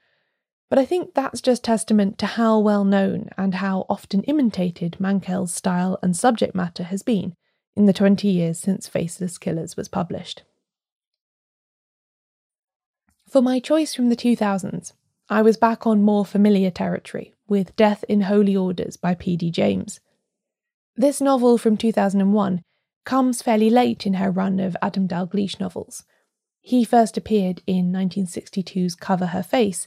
But 0.69 0.79
I 0.79 0.85
think 0.85 1.15
that's 1.15 1.41
just 1.41 1.65
testament 1.65 2.19
to 2.19 2.27
how 2.27 2.59
well 2.59 2.85
known 2.85 3.31
and 3.39 3.57
how 3.57 3.87
often 3.89 4.23
imitated 4.25 4.99
Mankell's 5.01 5.55
style 5.55 5.99
and 6.03 6.17
subject 6.17 6.55
matter 6.55 6.85
has 6.85 7.03
been 7.03 7.35
in 7.77 7.87
the 7.87 7.93
20 7.93 8.29
years 8.29 8.59
since 8.59 8.87
Faceless 8.87 9.39
Killers 9.39 9.77
was 9.77 9.89
published. 9.89 10.43
For 13.31 13.41
my 13.41 13.61
choice 13.61 13.95
from 13.95 14.09
the 14.09 14.17
2000s, 14.17 14.93
I 15.29 15.41
was 15.41 15.57
back 15.57 15.87
on 15.87 16.03
more 16.03 16.27
familiar 16.27 16.69
territory 16.69 17.33
with 17.47 17.77
Death 17.77 18.05
in 18.09 18.23
Holy 18.23 18.57
Orders 18.57 18.97
by 18.97 19.15
P.D. 19.15 19.53
James. 19.53 20.01
This 20.97 21.21
novel 21.21 21.57
from 21.57 21.77
2001 21.77 22.61
comes 23.05 23.41
fairly 23.41 23.71
late 23.71 24.05
in 24.05 24.15
her 24.15 24.33
run 24.33 24.59
of 24.59 24.77
Adam 24.83 25.07
Dalgliesh 25.07 25.61
novels. 25.61 26.03
He 26.61 26.83
first 26.83 27.17
appeared 27.17 27.63
in 27.69 27.93
1962's 27.93 28.97
Cover 28.97 29.27
Her 29.27 29.45
Face, 29.45 29.87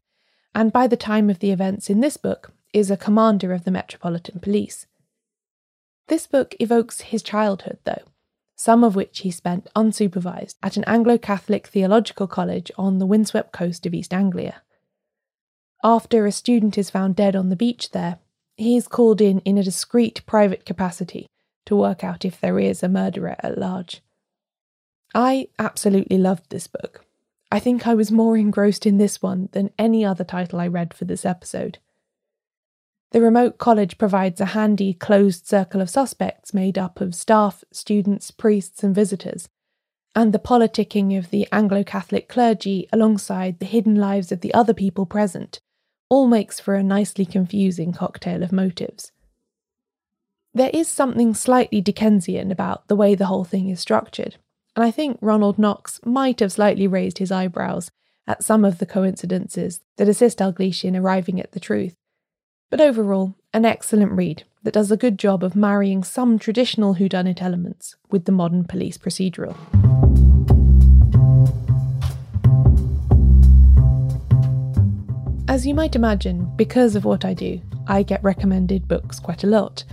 and 0.56 0.72
by 0.72 0.88
the 0.88 0.96
time 0.96 1.30
of 1.30 1.40
the 1.40 1.52
events 1.52 1.90
in 1.90 2.00
this 2.00 2.16
book, 2.16 2.54
is 2.72 2.90
a 2.90 2.96
commander 2.96 3.52
of 3.52 3.66
the 3.66 3.72
Metropolitan 3.72 4.40
Police. 4.40 4.88
This 6.08 6.28
book 6.28 6.56
evokes 6.62 7.02
his 7.02 7.22
childhood, 7.22 7.80
though, 7.84 8.04
some 8.64 8.82
of 8.82 8.96
which 8.96 9.20
he 9.20 9.30
spent 9.30 9.68
unsupervised 9.76 10.56
at 10.64 10.78
an 10.78 10.86
Anglo 10.86 11.18
Catholic 11.18 11.68
theological 11.68 12.28
college 12.28 12.72
on 12.78 12.98
the 12.98 13.06
windswept 13.06 13.52
coast 13.52 13.86
of 13.86 13.94
East 13.94 14.14
Anglia. 14.14 14.62
After 15.84 16.26
a 16.26 16.32
student 16.32 16.78
is 16.78 16.90
found 16.90 17.18
dead 17.18 17.36
on 17.36 17.50
the 17.50 17.58
beach 17.58 17.92
there, 17.92 18.20
he 18.56 18.78
is 18.78 18.88
called 18.88 19.20
in 19.20 19.40
in 19.40 19.58
a 19.58 19.64
discreet 19.64 20.26
private 20.26 20.66
capacity 20.66 21.28
to 21.66 21.76
work 21.76 22.06
out 22.06 22.24
if 22.24 22.40
there 22.40 22.58
is 22.58 22.82
a 22.82 22.88
murderer 22.88 23.36
at 23.40 23.58
large. 23.58 24.02
I 25.14 25.50
absolutely 25.60 26.18
loved 26.18 26.50
this 26.50 26.68
book. 26.68 27.04
I 27.52 27.60
think 27.60 27.86
I 27.86 27.96
was 27.96 28.14
more 28.14 28.38
engrossed 28.38 28.86
in 28.86 28.98
this 28.98 29.22
one 29.22 29.50
than 29.52 29.72
any 29.78 30.06
other 30.06 30.24
title 30.24 30.62
I 30.62 30.68
read 30.68 30.94
for 30.94 31.04
this 31.04 31.26
episode. 31.26 31.80
The 33.14 33.22
remote 33.22 33.60
college 33.60 34.00
provides 34.00 34.42
a 34.42 34.46
handy 34.58 34.96
closed 34.96 35.46
circle 35.46 35.82
of 35.82 35.90
suspects 35.90 36.52
made 36.52 36.80
up 36.80 37.00
of 37.00 37.14
staff, 37.14 37.64
students, 37.72 38.32
priests, 38.32 38.84
and 38.84 38.94
visitors, 38.94 39.48
and 40.16 40.34
the 40.34 40.40
politicking 40.40 41.16
of 41.16 41.30
the 41.30 41.48
Anglo 41.52 41.84
Catholic 41.84 42.28
clergy 42.28 42.90
alongside 42.92 43.60
the 43.60 43.68
hidden 43.68 43.94
lives 43.94 44.32
of 44.32 44.42
the 44.42 44.52
other 44.56 44.74
people 44.74 45.06
present 45.06 45.62
all 46.10 46.26
makes 46.26 46.60
for 46.60 46.74
a 46.74 46.82
nicely 46.82 47.24
confusing 47.24 47.94
cocktail 47.94 48.42
of 48.42 48.52
motives. 48.52 49.12
There 50.56 50.72
is 50.74 50.88
something 50.88 51.36
slightly 51.36 51.82
Dickensian 51.82 52.52
about 52.52 52.88
the 52.88 52.96
way 52.96 53.14
the 53.14 53.28
whole 53.28 53.44
thing 53.44 53.70
is 53.70 53.80
structured, 53.80 54.38
and 54.76 54.84
I 54.84 54.90
think 54.90 55.20
Ronald 55.22 55.60
Knox 55.60 56.00
might 56.04 56.40
have 56.40 56.52
slightly 56.52 56.88
raised 56.88 57.20
his 57.20 57.32
eyebrows 57.32 57.92
at 58.26 58.44
some 58.44 58.66
of 58.66 58.80
the 58.80 58.88
coincidences 58.88 59.82
that 59.98 60.10
assist 60.10 60.42
in 60.42 60.96
arriving 60.96 61.40
at 61.40 61.52
the 61.52 61.60
truth 61.60 61.96
but 62.74 62.82
overall, 62.82 63.36
an 63.54 63.66
excellent 63.66 64.12
read 64.14 64.46
that 64.64 64.74
does 64.74 64.90
a 64.90 64.98
good 64.98 65.20
job 65.20 65.44
of 65.44 65.56
marrying 65.56 66.04
some 66.04 66.40
traditional 66.40 66.96
whodunit 66.96 67.40
elements 67.40 67.98
with 68.10 68.26
the 68.26 68.32
modern 68.32 68.64
police 68.64 68.98
procedural. 68.98 69.56
As 75.48 75.68
you 75.68 75.76
might 75.76 75.96
imagine, 75.96 76.52
because 76.56 76.96
of 76.96 77.06
what 77.06 77.24
I 77.24 77.36
do, 77.36 77.62
I 77.86 78.02
get 78.02 78.24
recommended 78.24 78.88
books 78.88 79.20
quite 79.20 79.44
a 79.44 79.48
lot. 79.48 79.84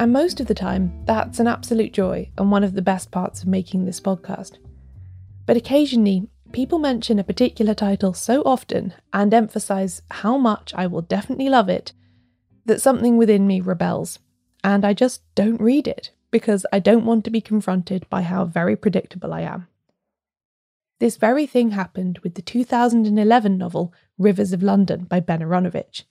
And 0.00 0.12
most 0.12 0.40
of 0.40 0.48
the 0.48 0.54
time, 0.54 1.04
that's 1.04 1.38
an 1.38 1.46
absolute 1.46 1.92
joy 1.92 2.28
and 2.36 2.50
one 2.50 2.64
of 2.64 2.74
the 2.74 2.82
best 2.82 3.12
parts 3.12 3.42
of 3.42 3.46
making 3.46 3.84
this 3.84 4.00
podcast. 4.00 4.58
But 5.46 5.56
occasionally, 5.56 6.28
People 6.52 6.78
mention 6.78 7.18
a 7.18 7.24
particular 7.24 7.74
title 7.74 8.14
so 8.14 8.42
often 8.42 8.94
and 9.12 9.32
emphasize 9.34 10.02
how 10.10 10.38
much 10.38 10.72
I 10.74 10.86
will 10.86 11.02
definitely 11.02 11.48
love 11.48 11.68
it 11.68 11.92
that 12.64 12.80
something 12.80 13.16
within 13.16 13.46
me 13.46 13.60
rebels, 13.60 14.18
and 14.62 14.84
I 14.84 14.94
just 14.94 15.22
don't 15.34 15.60
read 15.60 15.88
it 15.88 16.10
because 16.30 16.66
I 16.72 16.78
don't 16.78 17.06
want 17.06 17.24
to 17.24 17.30
be 17.30 17.40
confronted 17.40 18.08
by 18.10 18.22
how 18.22 18.44
very 18.44 18.76
predictable 18.76 19.32
I 19.32 19.42
am. 19.42 19.66
This 21.00 21.16
very 21.16 21.46
thing 21.46 21.70
happened 21.70 22.18
with 22.22 22.34
the 22.34 22.42
2011 22.42 23.56
novel 23.56 23.94
Rivers 24.18 24.52
of 24.52 24.62
London 24.62 25.04
by 25.04 25.20
Ben 25.20 25.40
Aaronovitch. 25.40 26.04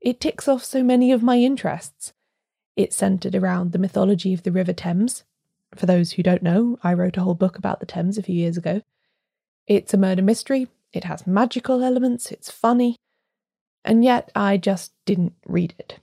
It 0.00 0.20
ticks 0.20 0.48
off 0.48 0.64
so 0.64 0.82
many 0.82 1.10
of 1.12 1.22
my 1.22 1.38
interests. 1.38 2.12
It's 2.76 2.96
centred 2.96 3.34
around 3.34 3.72
the 3.72 3.78
mythology 3.78 4.32
of 4.32 4.42
the 4.42 4.52
River 4.52 4.72
Thames. 4.72 5.24
For 5.74 5.86
those 5.86 6.12
who 6.12 6.22
don't 6.22 6.42
know, 6.42 6.78
I 6.82 6.94
wrote 6.94 7.16
a 7.16 7.22
whole 7.22 7.34
book 7.34 7.58
about 7.58 7.80
the 7.80 7.86
Thames 7.86 8.18
a 8.18 8.22
few 8.22 8.34
years 8.34 8.56
ago. 8.56 8.82
It's 9.66 9.94
a 9.94 9.98
murder 9.98 10.22
mystery, 10.22 10.68
it 10.92 11.04
has 11.04 11.26
magical 11.26 11.82
elements, 11.82 12.30
it's 12.30 12.50
funny, 12.50 12.96
and 13.84 14.04
yet 14.04 14.30
I 14.34 14.56
just 14.56 14.92
didn't 15.06 15.34
read 15.46 15.74
it. 15.78 15.98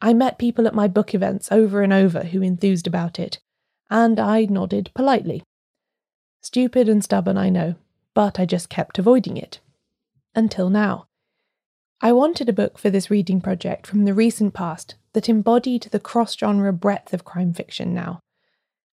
I 0.00 0.12
met 0.12 0.38
people 0.38 0.66
at 0.66 0.74
my 0.74 0.88
book 0.88 1.14
events 1.14 1.50
over 1.50 1.82
and 1.82 1.92
over 1.92 2.24
who 2.24 2.42
enthused 2.42 2.86
about 2.86 3.18
it, 3.18 3.38
and 3.88 4.20
I 4.20 4.44
nodded 4.44 4.90
politely. 4.94 5.42
Stupid 6.42 6.88
and 6.88 7.02
stubborn, 7.02 7.38
I 7.38 7.48
know, 7.48 7.76
but 8.14 8.38
I 8.38 8.44
just 8.44 8.68
kept 8.68 8.98
avoiding 8.98 9.36
it. 9.36 9.60
Until 10.34 10.68
now. 10.68 11.06
I 12.02 12.12
wanted 12.12 12.48
a 12.50 12.52
book 12.52 12.78
for 12.78 12.90
this 12.90 13.10
reading 13.10 13.40
project 13.40 13.86
from 13.86 14.04
the 14.04 14.12
recent 14.12 14.52
past 14.52 14.96
that 15.14 15.30
embodied 15.30 15.88
the 15.92 15.98
cross 15.98 16.36
genre 16.36 16.74
breadth 16.74 17.14
of 17.14 17.24
crime 17.24 17.54
fiction 17.54 17.94
now, 17.94 18.20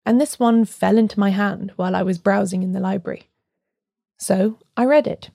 and 0.05 0.21
this 0.21 0.39
one 0.39 0.67
fell 0.67 0.99
into 0.99 1.19
my 1.19 1.31
hand 1.31 1.73
while 1.77 1.97
I 1.97 2.03
was 2.03 2.19
browsing 2.19 2.63
in 2.63 2.73
the 2.73 2.81
library. 2.81 3.31
So 4.21 4.59
I 4.77 4.85
read 4.85 5.09
it. 5.09 5.31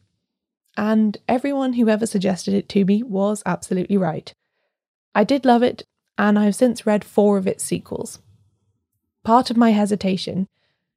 And 0.77 1.17
everyone 1.27 1.73
who 1.73 1.89
ever 1.89 2.05
suggested 2.05 2.53
it 2.53 2.69
to 2.69 2.85
me 2.85 3.03
was 3.03 3.43
absolutely 3.45 3.97
right. 3.97 4.33
I 5.13 5.25
did 5.25 5.43
love 5.45 5.63
it, 5.63 5.83
and 6.17 6.39
I've 6.39 6.55
since 6.55 6.85
read 6.85 7.03
four 7.03 7.37
of 7.37 7.47
its 7.47 7.63
sequels. 7.63 8.19
Part 9.23 9.49
of 9.49 9.57
my 9.57 9.71
hesitation 9.71 10.47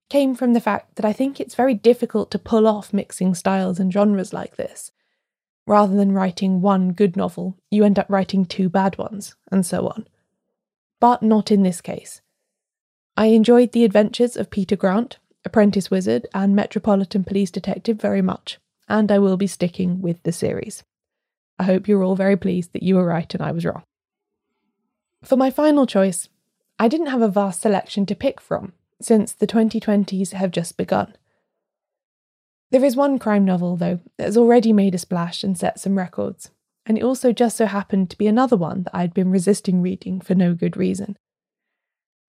came 0.09 0.37
from 0.37 0.53
the 0.53 0.61
fact 0.61 0.94
that 0.94 1.05
I 1.05 1.12
think 1.12 1.40
it's 1.40 1.57
very 1.57 1.74
difficult 1.74 2.31
to 2.31 2.38
pull 2.38 2.68
off 2.68 2.92
mixing 2.92 3.35
styles 3.35 3.81
and 3.81 3.92
genres 3.92 4.33
like 4.33 4.57
this, 4.57 4.92
Rather 5.68 5.94
than 5.94 6.12
writing 6.12 6.62
one 6.62 6.92
good 6.94 7.14
novel, 7.14 7.55
you 7.70 7.85
end 7.85 7.98
up 7.98 8.07
writing 8.09 8.46
two 8.46 8.70
bad 8.70 8.96
ones, 8.96 9.37
and 9.53 9.66
so 9.66 9.87
on. 9.87 10.09
But 10.98 11.22
not 11.22 11.51
in 11.51 11.62
this 11.62 11.83
case. 11.83 12.22
I 13.18 13.27
enjoyed 13.27 13.72
the 13.72 13.85
adventures 13.85 14.35
of 14.35 14.48
Peter 14.48 14.77
Grant, 14.77 15.18
Apprentice 15.44 15.90
Wizard, 15.90 16.27
and 16.35 16.55
Metropolitan 16.55 17.24
Police 17.24 17.51
Detective 17.51 18.01
very 18.01 18.22
much, 18.22 18.59
and 18.88 19.11
I 19.11 19.18
will 19.18 19.37
be 19.37 19.46
sticking 19.46 20.01
with 20.01 20.22
the 20.22 20.33
series. 20.33 20.83
I 21.59 21.64
hope 21.64 21.88
you're 21.88 22.03
all 22.03 22.16
very 22.16 22.37
pleased 22.37 22.72
that 22.72 22.83
you 22.83 22.96
were 22.96 23.07
right 23.07 23.33
and 23.35 23.42
I 23.42 23.53
was 23.53 23.64
wrong. 23.64 23.83
For 25.22 25.37
my 25.37 25.51
final 25.51 25.87
choice, 25.87 26.29
I 26.79 26.88
didn't 26.88 27.09
have 27.09 27.22
a 27.22 27.29
vast 27.29 27.61
selection 27.61 28.07
to 28.07 28.14
pick 28.14 28.40
from, 28.40 28.72
since 29.01 29.33
the 29.33 29.46
2020s 29.46 30.33
have 30.33 30.53
just 30.53 30.77
begun. 30.77 31.14
There 32.70 32.85
is 32.85 32.96
one 32.96 33.18
crime 33.18 33.44
novel, 33.44 33.77
though, 33.77 34.01
that 34.16 34.24
has 34.24 34.37
already 34.37 34.72
made 34.72 34.94
a 34.94 34.98
splash 34.98 35.42
and 35.42 35.57
set 35.57 35.81
some 35.81 35.98
records, 35.98 36.51
and 36.85 36.98
it 36.98 37.05
also 37.05 37.33
just 37.33 37.57
so 37.57 37.66
happened 37.66 38.11
to 38.11 38.18
be 38.18 38.27
another 38.27 38.57
one 38.57 38.83
that 38.85 38.94
I'd 38.94 39.14
been 39.14 39.31
resisting 39.31 39.83
reading 39.83 40.20
for 40.20 40.35
no 40.35 40.55
good 40.55 40.77
reason. 40.77 41.16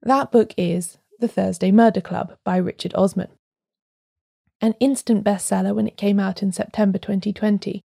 That 0.02 0.32
book 0.32 0.54
is 0.58 0.98
The 1.20 1.28
Thursday 1.28 1.70
Murder 1.70 2.00
Club 2.00 2.38
by 2.46 2.56
Richard 2.56 2.94
Osman. 2.96 3.28
An 4.62 4.74
instant 4.80 5.26
bestseller 5.26 5.76
when 5.76 5.86
it 5.86 5.98
came 5.98 6.18
out 6.18 6.42
in 6.42 6.54
September 6.54 6.98
2020, 6.98 7.84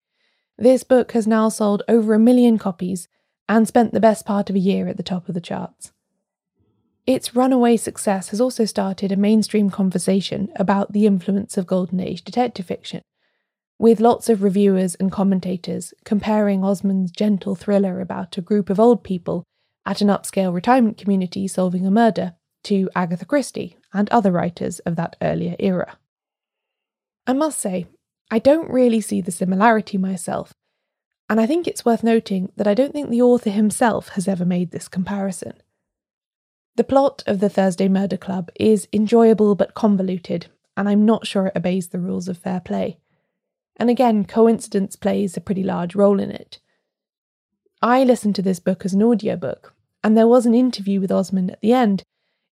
this 0.55 0.83
book 0.83 1.13
has 1.13 1.25
now 1.25 1.49
sold 1.49 1.81
over 1.87 2.13
a 2.13 2.19
million 2.19 2.59
copies 2.59 3.07
and 3.49 3.67
spent 3.67 3.91
the 3.91 3.99
best 3.99 4.23
part 4.23 4.51
of 4.51 4.55
a 4.55 4.59
year 4.59 4.87
at 4.87 4.97
the 4.97 5.03
top 5.03 5.27
of 5.27 5.33
the 5.33 5.41
charts. 5.41 5.91
Its 7.07 7.35
runaway 7.35 7.75
success 7.75 8.29
has 8.29 8.39
also 8.39 8.65
started 8.65 9.11
a 9.11 9.17
mainstream 9.17 9.71
conversation 9.71 10.49
about 10.57 10.93
the 10.93 11.07
influence 11.07 11.57
of 11.57 11.65
Golden 11.65 11.99
Age 11.99 12.23
detective 12.23 12.67
fiction, 12.67 13.01
with 13.79 13.99
lots 13.99 14.29
of 14.29 14.43
reviewers 14.43 14.93
and 14.93 15.11
commentators 15.11 15.91
comparing 16.05 16.63
Osman's 16.63 17.09
gentle 17.09 17.55
thriller 17.55 17.99
about 17.99 18.37
a 18.37 18.41
group 18.41 18.69
of 18.69 18.79
old 18.79 19.03
people 19.03 19.43
at 19.87 20.01
an 20.01 20.09
upscale 20.09 20.53
retirement 20.53 20.99
community 20.99 21.47
solving 21.47 21.87
a 21.87 21.91
murder 21.91 22.35
to 22.63 22.89
Agatha 22.95 23.25
Christie 23.25 23.77
and 23.93 24.09
other 24.09 24.31
writers 24.31 24.79
of 24.79 24.95
that 24.95 25.15
earlier 25.21 25.55
era. 25.59 25.97
I 27.25 27.33
must 27.33 27.59
say, 27.59 27.87
I 28.31 28.39
don't 28.39 28.69
really 28.69 29.01
see 29.01 29.21
the 29.21 29.31
similarity 29.31 29.97
myself, 29.97 30.53
and 31.29 31.39
I 31.39 31.45
think 31.45 31.67
it's 31.67 31.85
worth 31.85 32.03
noting 32.03 32.51
that 32.57 32.67
I 32.67 32.73
don't 32.73 32.91
think 32.91 33.09
the 33.09 33.21
author 33.21 33.49
himself 33.49 34.09
has 34.09 34.27
ever 34.27 34.45
made 34.45 34.71
this 34.71 34.87
comparison. 34.87 35.53
The 36.75 36.83
plot 36.83 37.23
of 37.27 37.39
the 37.39 37.49
Thursday 37.49 37.87
Murder 37.87 38.17
Club 38.17 38.49
is 38.55 38.87
enjoyable 38.91 39.55
but 39.55 39.75
convoluted, 39.75 40.47
and 40.75 40.89
I'm 40.89 41.05
not 41.05 41.27
sure 41.27 41.47
it 41.47 41.55
obeys 41.55 41.89
the 41.89 41.99
rules 41.99 42.27
of 42.27 42.37
fair 42.37 42.59
play. 42.59 42.97
And 43.77 43.89
again, 43.89 44.25
coincidence 44.25 44.95
plays 44.95 45.37
a 45.37 45.41
pretty 45.41 45.63
large 45.63 45.95
role 45.95 46.19
in 46.19 46.31
it. 46.31 46.59
I 47.81 48.03
listened 48.03 48.35
to 48.35 48.41
this 48.41 48.59
book 48.59 48.85
as 48.85 48.93
an 48.93 49.03
audiobook, 49.03 49.73
and 50.03 50.17
there 50.17 50.27
was 50.27 50.45
an 50.45 50.55
interview 50.55 50.99
with 50.99 51.11
Osman 51.11 51.49
at 51.49 51.61
the 51.61 51.73
end 51.73 52.03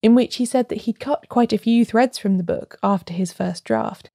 in 0.05 0.13
which 0.13 0.35
he 0.35 0.45
said 0.45 0.69
that 0.69 0.81
he'd 0.81 0.99
cut 0.99 1.27
quite 1.29 1.51
a 1.51 1.57
few 1.57 1.83
threads 1.83 2.19
from 2.19 2.37
the 2.37 2.43
book 2.43 2.77
after 2.83 3.11
his 3.11 3.33
first 3.33 3.63
draft, 3.63 4.11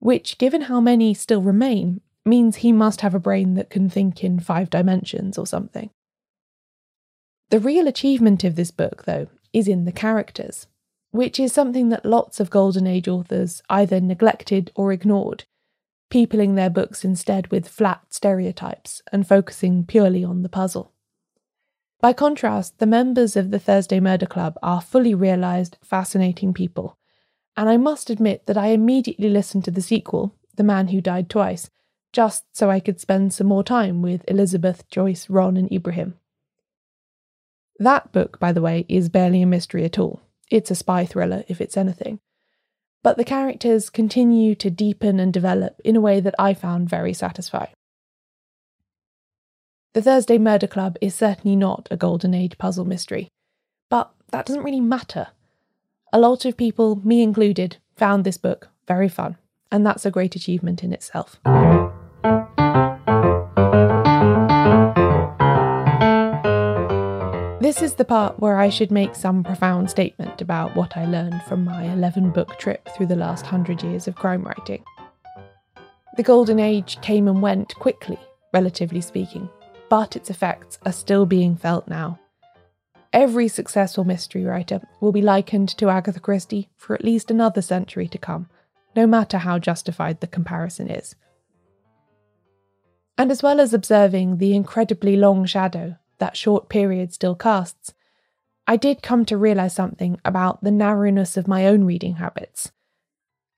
which, 0.00 0.38
given 0.38 0.62
how 0.62 0.80
many 0.80 1.14
still 1.14 1.40
remain, 1.40 2.00
means 2.24 2.56
he 2.56 2.72
must 2.72 3.00
have 3.00 3.14
a 3.14 3.20
brain 3.20 3.54
that 3.54 3.70
can 3.70 3.88
think 3.88 4.24
in 4.24 4.40
five 4.40 4.68
dimensions 4.68 5.38
or 5.38 5.46
something. 5.46 5.88
The 7.50 7.60
real 7.60 7.86
achievement 7.86 8.42
of 8.42 8.56
this 8.56 8.72
book, 8.72 9.04
though, 9.04 9.28
is 9.52 9.68
in 9.68 9.84
the 9.84 9.92
characters, 9.92 10.66
which 11.12 11.38
is 11.38 11.52
something 11.52 11.90
that 11.90 12.04
lots 12.04 12.40
of 12.40 12.50
Golden 12.50 12.88
Age 12.88 13.06
authors 13.06 13.62
either 13.70 14.00
neglected 14.00 14.72
or 14.74 14.90
ignored, 14.90 15.44
peopling 16.10 16.56
their 16.56 16.70
books 16.70 17.04
instead 17.04 17.52
with 17.52 17.68
flat 17.68 18.00
stereotypes 18.08 19.00
and 19.12 19.28
focusing 19.28 19.84
purely 19.84 20.24
on 20.24 20.42
the 20.42 20.48
puzzle. 20.48 20.90
By 22.04 22.12
contrast, 22.12 22.80
the 22.80 22.86
members 22.86 23.34
of 23.34 23.50
the 23.50 23.58
Thursday 23.58 23.98
Murder 23.98 24.26
Club 24.26 24.58
are 24.62 24.82
fully 24.82 25.14
realised, 25.14 25.78
fascinating 25.82 26.52
people, 26.52 26.98
and 27.56 27.66
I 27.66 27.78
must 27.78 28.10
admit 28.10 28.44
that 28.44 28.58
I 28.58 28.66
immediately 28.66 29.30
listened 29.30 29.64
to 29.64 29.70
the 29.70 29.80
sequel, 29.80 30.34
The 30.54 30.64
Man 30.64 30.88
Who 30.88 31.00
Died 31.00 31.30
Twice, 31.30 31.70
just 32.12 32.44
so 32.52 32.68
I 32.68 32.78
could 32.78 33.00
spend 33.00 33.32
some 33.32 33.46
more 33.46 33.64
time 33.64 34.02
with 34.02 34.22
Elizabeth, 34.28 34.86
Joyce, 34.90 35.30
Ron, 35.30 35.56
and 35.56 35.72
Ibrahim. 35.72 36.18
That 37.78 38.12
book, 38.12 38.38
by 38.38 38.52
the 38.52 38.60
way, 38.60 38.84
is 38.86 39.08
barely 39.08 39.40
a 39.40 39.46
mystery 39.46 39.86
at 39.86 39.98
all. 39.98 40.20
It's 40.50 40.70
a 40.70 40.74
spy 40.74 41.06
thriller, 41.06 41.42
if 41.48 41.58
it's 41.58 41.78
anything. 41.78 42.20
But 43.02 43.16
the 43.16 43.24
characters 43.24 43.88
continue 43.88 44.54
to 44.56 44.68
deepen 44.68 45.18
and 45.18 45.32
develop 45.32 45.80
in 45.82 45.96
a 45.96 46.02
way 46.02 46.20
that 46.20 46.34
I 46.38 46.52
found 46.52 46.86
very 46.86 47.14
satisfying. 47.14 47.72
The 49.94 50.02
Thursday 50.02 50.38
Murder 50.38 50.66
Club 50.66 50.96
is 51.00 51.14
certainly 51.14 51.54
not 51.54 51.86
a 51.88 51.96
Golden 51.96 52.34
Age 52.34 52.58
puzzle 52.58 52.84
mystery, 52.84 53.28
but 53.88 54.10
that 54.32 54.44
doesn't 54.44 54.64
really 54.64 54.80
matter. 54.80 55.28
A 56.12 56.18
lot 56.18 56.44
of 56.44 56.56
people, 56.56 56.96
me 57.06 57.22
included, 57.22 57.76
found 57.94 58.24
this 58.24 58.36
book 58.36 58.70
very 58.88 59.08
fun, 59.08 59.36
and 59.70 59.86
that's 59.86 60.04
a 60.04 60.10
great 60.10 60.34
achievement 60.34 60.82
in 60.82 60.92
itself. 60.92 61.38
This 67.60 67.80
is 67.80 67.94
the 67.94 68.04
part 68.04 68.40
where 68.40 68.56
I 68.56 68.70
should 68.70 68.90
make 68.90 69.14
some 69.14 69.44
profound 69.44 69.90
statement 69.90 70.42
about 70.42 70.74
what 70.74 70.96
I 70.96 71.04
learned 71.04 71.40
from 71.44 71.64
my 71.64 71.84
11 71.92 72.32
book 72.32 72.58
trip 72.58 72.88
through 72.96 73.06
the 73.06 73.14
last 73.14 73.46
hundred 73.46 73.80
years 73.84 74.08
of 74.08 74.16
crime 74.16 74.42
writing. 74.42 74.82
The 76.16 76.24
Golden 76.24 76.58
Age 76.58 77.00
came 77.00 77.28
and 77.28 77.40
went 77.40 77.76
quickly, 77.76 78.18
relatively 78.52 79.00
speaking, 79.00 79.48
but 79.88 80.16
its 80.16 80.30
effects 80.30 80.78
are 80.84 80.92
still 80.92 81.26
being 81.26 81.56
felt 81.56 81.88
now. 81.88 82.18
Every 83.12 83.46
successful 83.46 84.04
mystery 84.04 84.44
writer 84.44 84.80
will 85.00 85.12
be 85.12 85.22
likened 85.22 85.68
to 85.78 85.88
Agatha 85.88 86.18
Christie 86.18 86.70
for 86.76 86.94
at 86.94 87.04
least 87.04 87.30
another 87.30 87.62
century 87.62 88.08
to 88.08 88.18
come, 88.18 88.48
no 88.96 89.06
matter 89.06 89.38
how 89.38 89.58
justified 89.58 90.20
the 90.20 90.26
comparison 90.26 90.90
is. 90.90 91.14
And 93.16 93.30
as 93.30 93.42
well 93.42 93.60
as 93.60 93.72
observing 93.72 94.38
the 94.38 94.54
incredibly 94.56 95.16
long 95.16 95.46
shadow 95.46 95.96
that 96.18 96.36
short 96.36 96.68
period 96.68 97.12
still 97.12 97.36
casts, 97.36 97.94
I 98.66 98.76
did 98.76 99.02
come 99.02 99.24
to 99.26 99.36
realise 99.36 99.74
something 99.74 100.18
about 100.24 100.64
the 100.64 100.70
narrowness 100.70 101.36
of 101.36 101.46
my 101.46 101.66
own 101.66 101.84
reading 101.84 102.14
habits, 102.14 102.72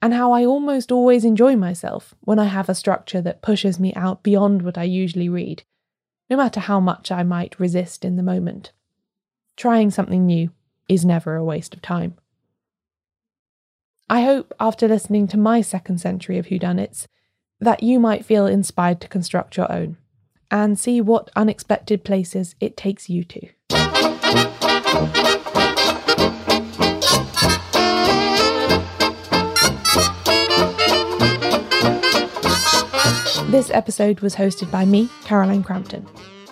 and 0.03 0.13
how 0.13 0.33
I 0.33 0.45
almost 0.45 0.93
always 0.93 1.25
enjoy 1.25 1.57
myself 1.57 2.15
when 2.21 2.39
I 2.39 2.47
have 2.47 2.69
a 2.69 2.75
structure 2.75 3.23
that 3.23 3.41
pushes 3.41 3.81
me 3.81 3.95
out 3.95 4.23
beyond 4.23 4.63
what 4.63 4.77
I 4.77 4.83
usually 4.83 5.29
read, 5.29 5.63
no 6.29 6.37
matter 6.37 6.61
how 6.61 6.81
much 6.81 7.13
I 7.13 7.23
might 7.23 7.59
resist 7.61 8.05
in 8.05 8.17
the 8.17 8.23
moment. 8.23 8.73
Trying 9.57 9.91
something 9.91 10.27
new 10.27 10.51
is 10.89 11.05
never 11.05 11.37
a 11.37 11.45
waste 11.45 11.75
of 11.75 11.83
time. 11.83 12.17
I 14.09 14.23
hope, 14.23 14.55
after 14.61 14.87
listening 14.87 15.27
to 15.29 15.37
my 15.37 15.61
second 15.61 15.99
century 15.99 16.39
of 16.39 16.47
whodunits, 16.47 17.07
that 17.61 17.83
you 17.83 17.99
might 17.99 18.25
feel 18.25 18.47
inspired 18.47 19.01
to 19.01 19.09
construct 19.09 19.57
your 19.57 19.71
own 19.71 19.97
and 20.51 20.79
see 20.79 21.01
what 21.01 21.31
unexpected 21.35 22.05
places 22.05 22.55
it 22.61 22.77
takes 22.77 23.09
you 23.09 23.25
to. 23.25 23.49
This 33.57 33.71
episode 33.71 34.21
was 34.21 34.37
hosted 34.37 34.71
by 34.71 34.85
me, 34.85 35.09
Caroline 35.25 35.63
Crampton. 35.63 36.07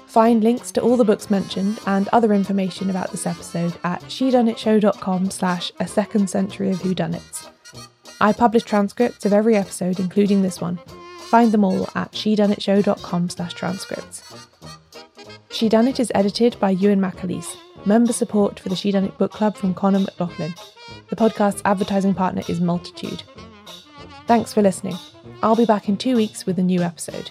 Find 0.06 0.42
links 0.42 0.72
to 0.72 0.80
all 0.80 0.96
the 0.96 1.04
books 1.04 1.28
mentioned 1.28 1.78
and 1.86 2.08
other 2.14 2.32
information 2.32 2.88
about 2.88 3.10
this 3.10 3.26
episode 3.26 3.76
at 3.84 4.00
shedoneitshow.com 4.04 5.30
slash 5.30 5.70
a 5.80 5.86
second 5.86 6.30
century 6.30 6.70
of 6.70 6.78
whodunits. 6.78 7.50
I 8.22 8.32
publish 8.32 8.62
transcripts 8.62 9.26
of 9.26 9.34
every 9.34 9.54
episode, 9.54 10.00
including 10.00 10.40
this 10.40 10.62
one, 10.62 10.78
Find 11.28 11.52
them 11.52 11.62
all 11.62 11.90
at 11.94 12.12
shedoneitshow.com 12.12 13.28
slash 13.28 13.52
transcripts. 13.52 14.22
She 15.50 15.68
Done 15.68 15.88
It 15.88 16.00
is 16.00 16.10
edited 16.14 16.58
by 16.58 16.70
Ewan 16.70 17.02
McAleese. 17.02 17.54
Member 17.84 18.14
support 18.14 18.58
for 18.58 18.70
the 18.70 18.76
She 18.76 18.90
Done 18.92 19.04
It 19.04 19.18
book 19.18 19.30
club 19.30 19.58
from 19.58 19.74
Connor 19.74 19.98
McLaughlin. 19.98 20.54
The 21.10 21.16
podcast's 21.16 21.60
advertising 21.66 22.14
partner 22.14 22.40
is 22.48 22.62
Multitude. 22.62 23.24
Thanks 24.26 24.54
for 24.54 24.62
listening. 24.62 24.96
I'll 25.44 25.54
be 25.54 25.66
back 25.66 25.90
in 25.90 25.98
two 25.98 26.16
weeks 26.16 26.46
with 26.46 26.59
a 26.59 26.62
new 26.62 26.80
episode. 26.80 27.30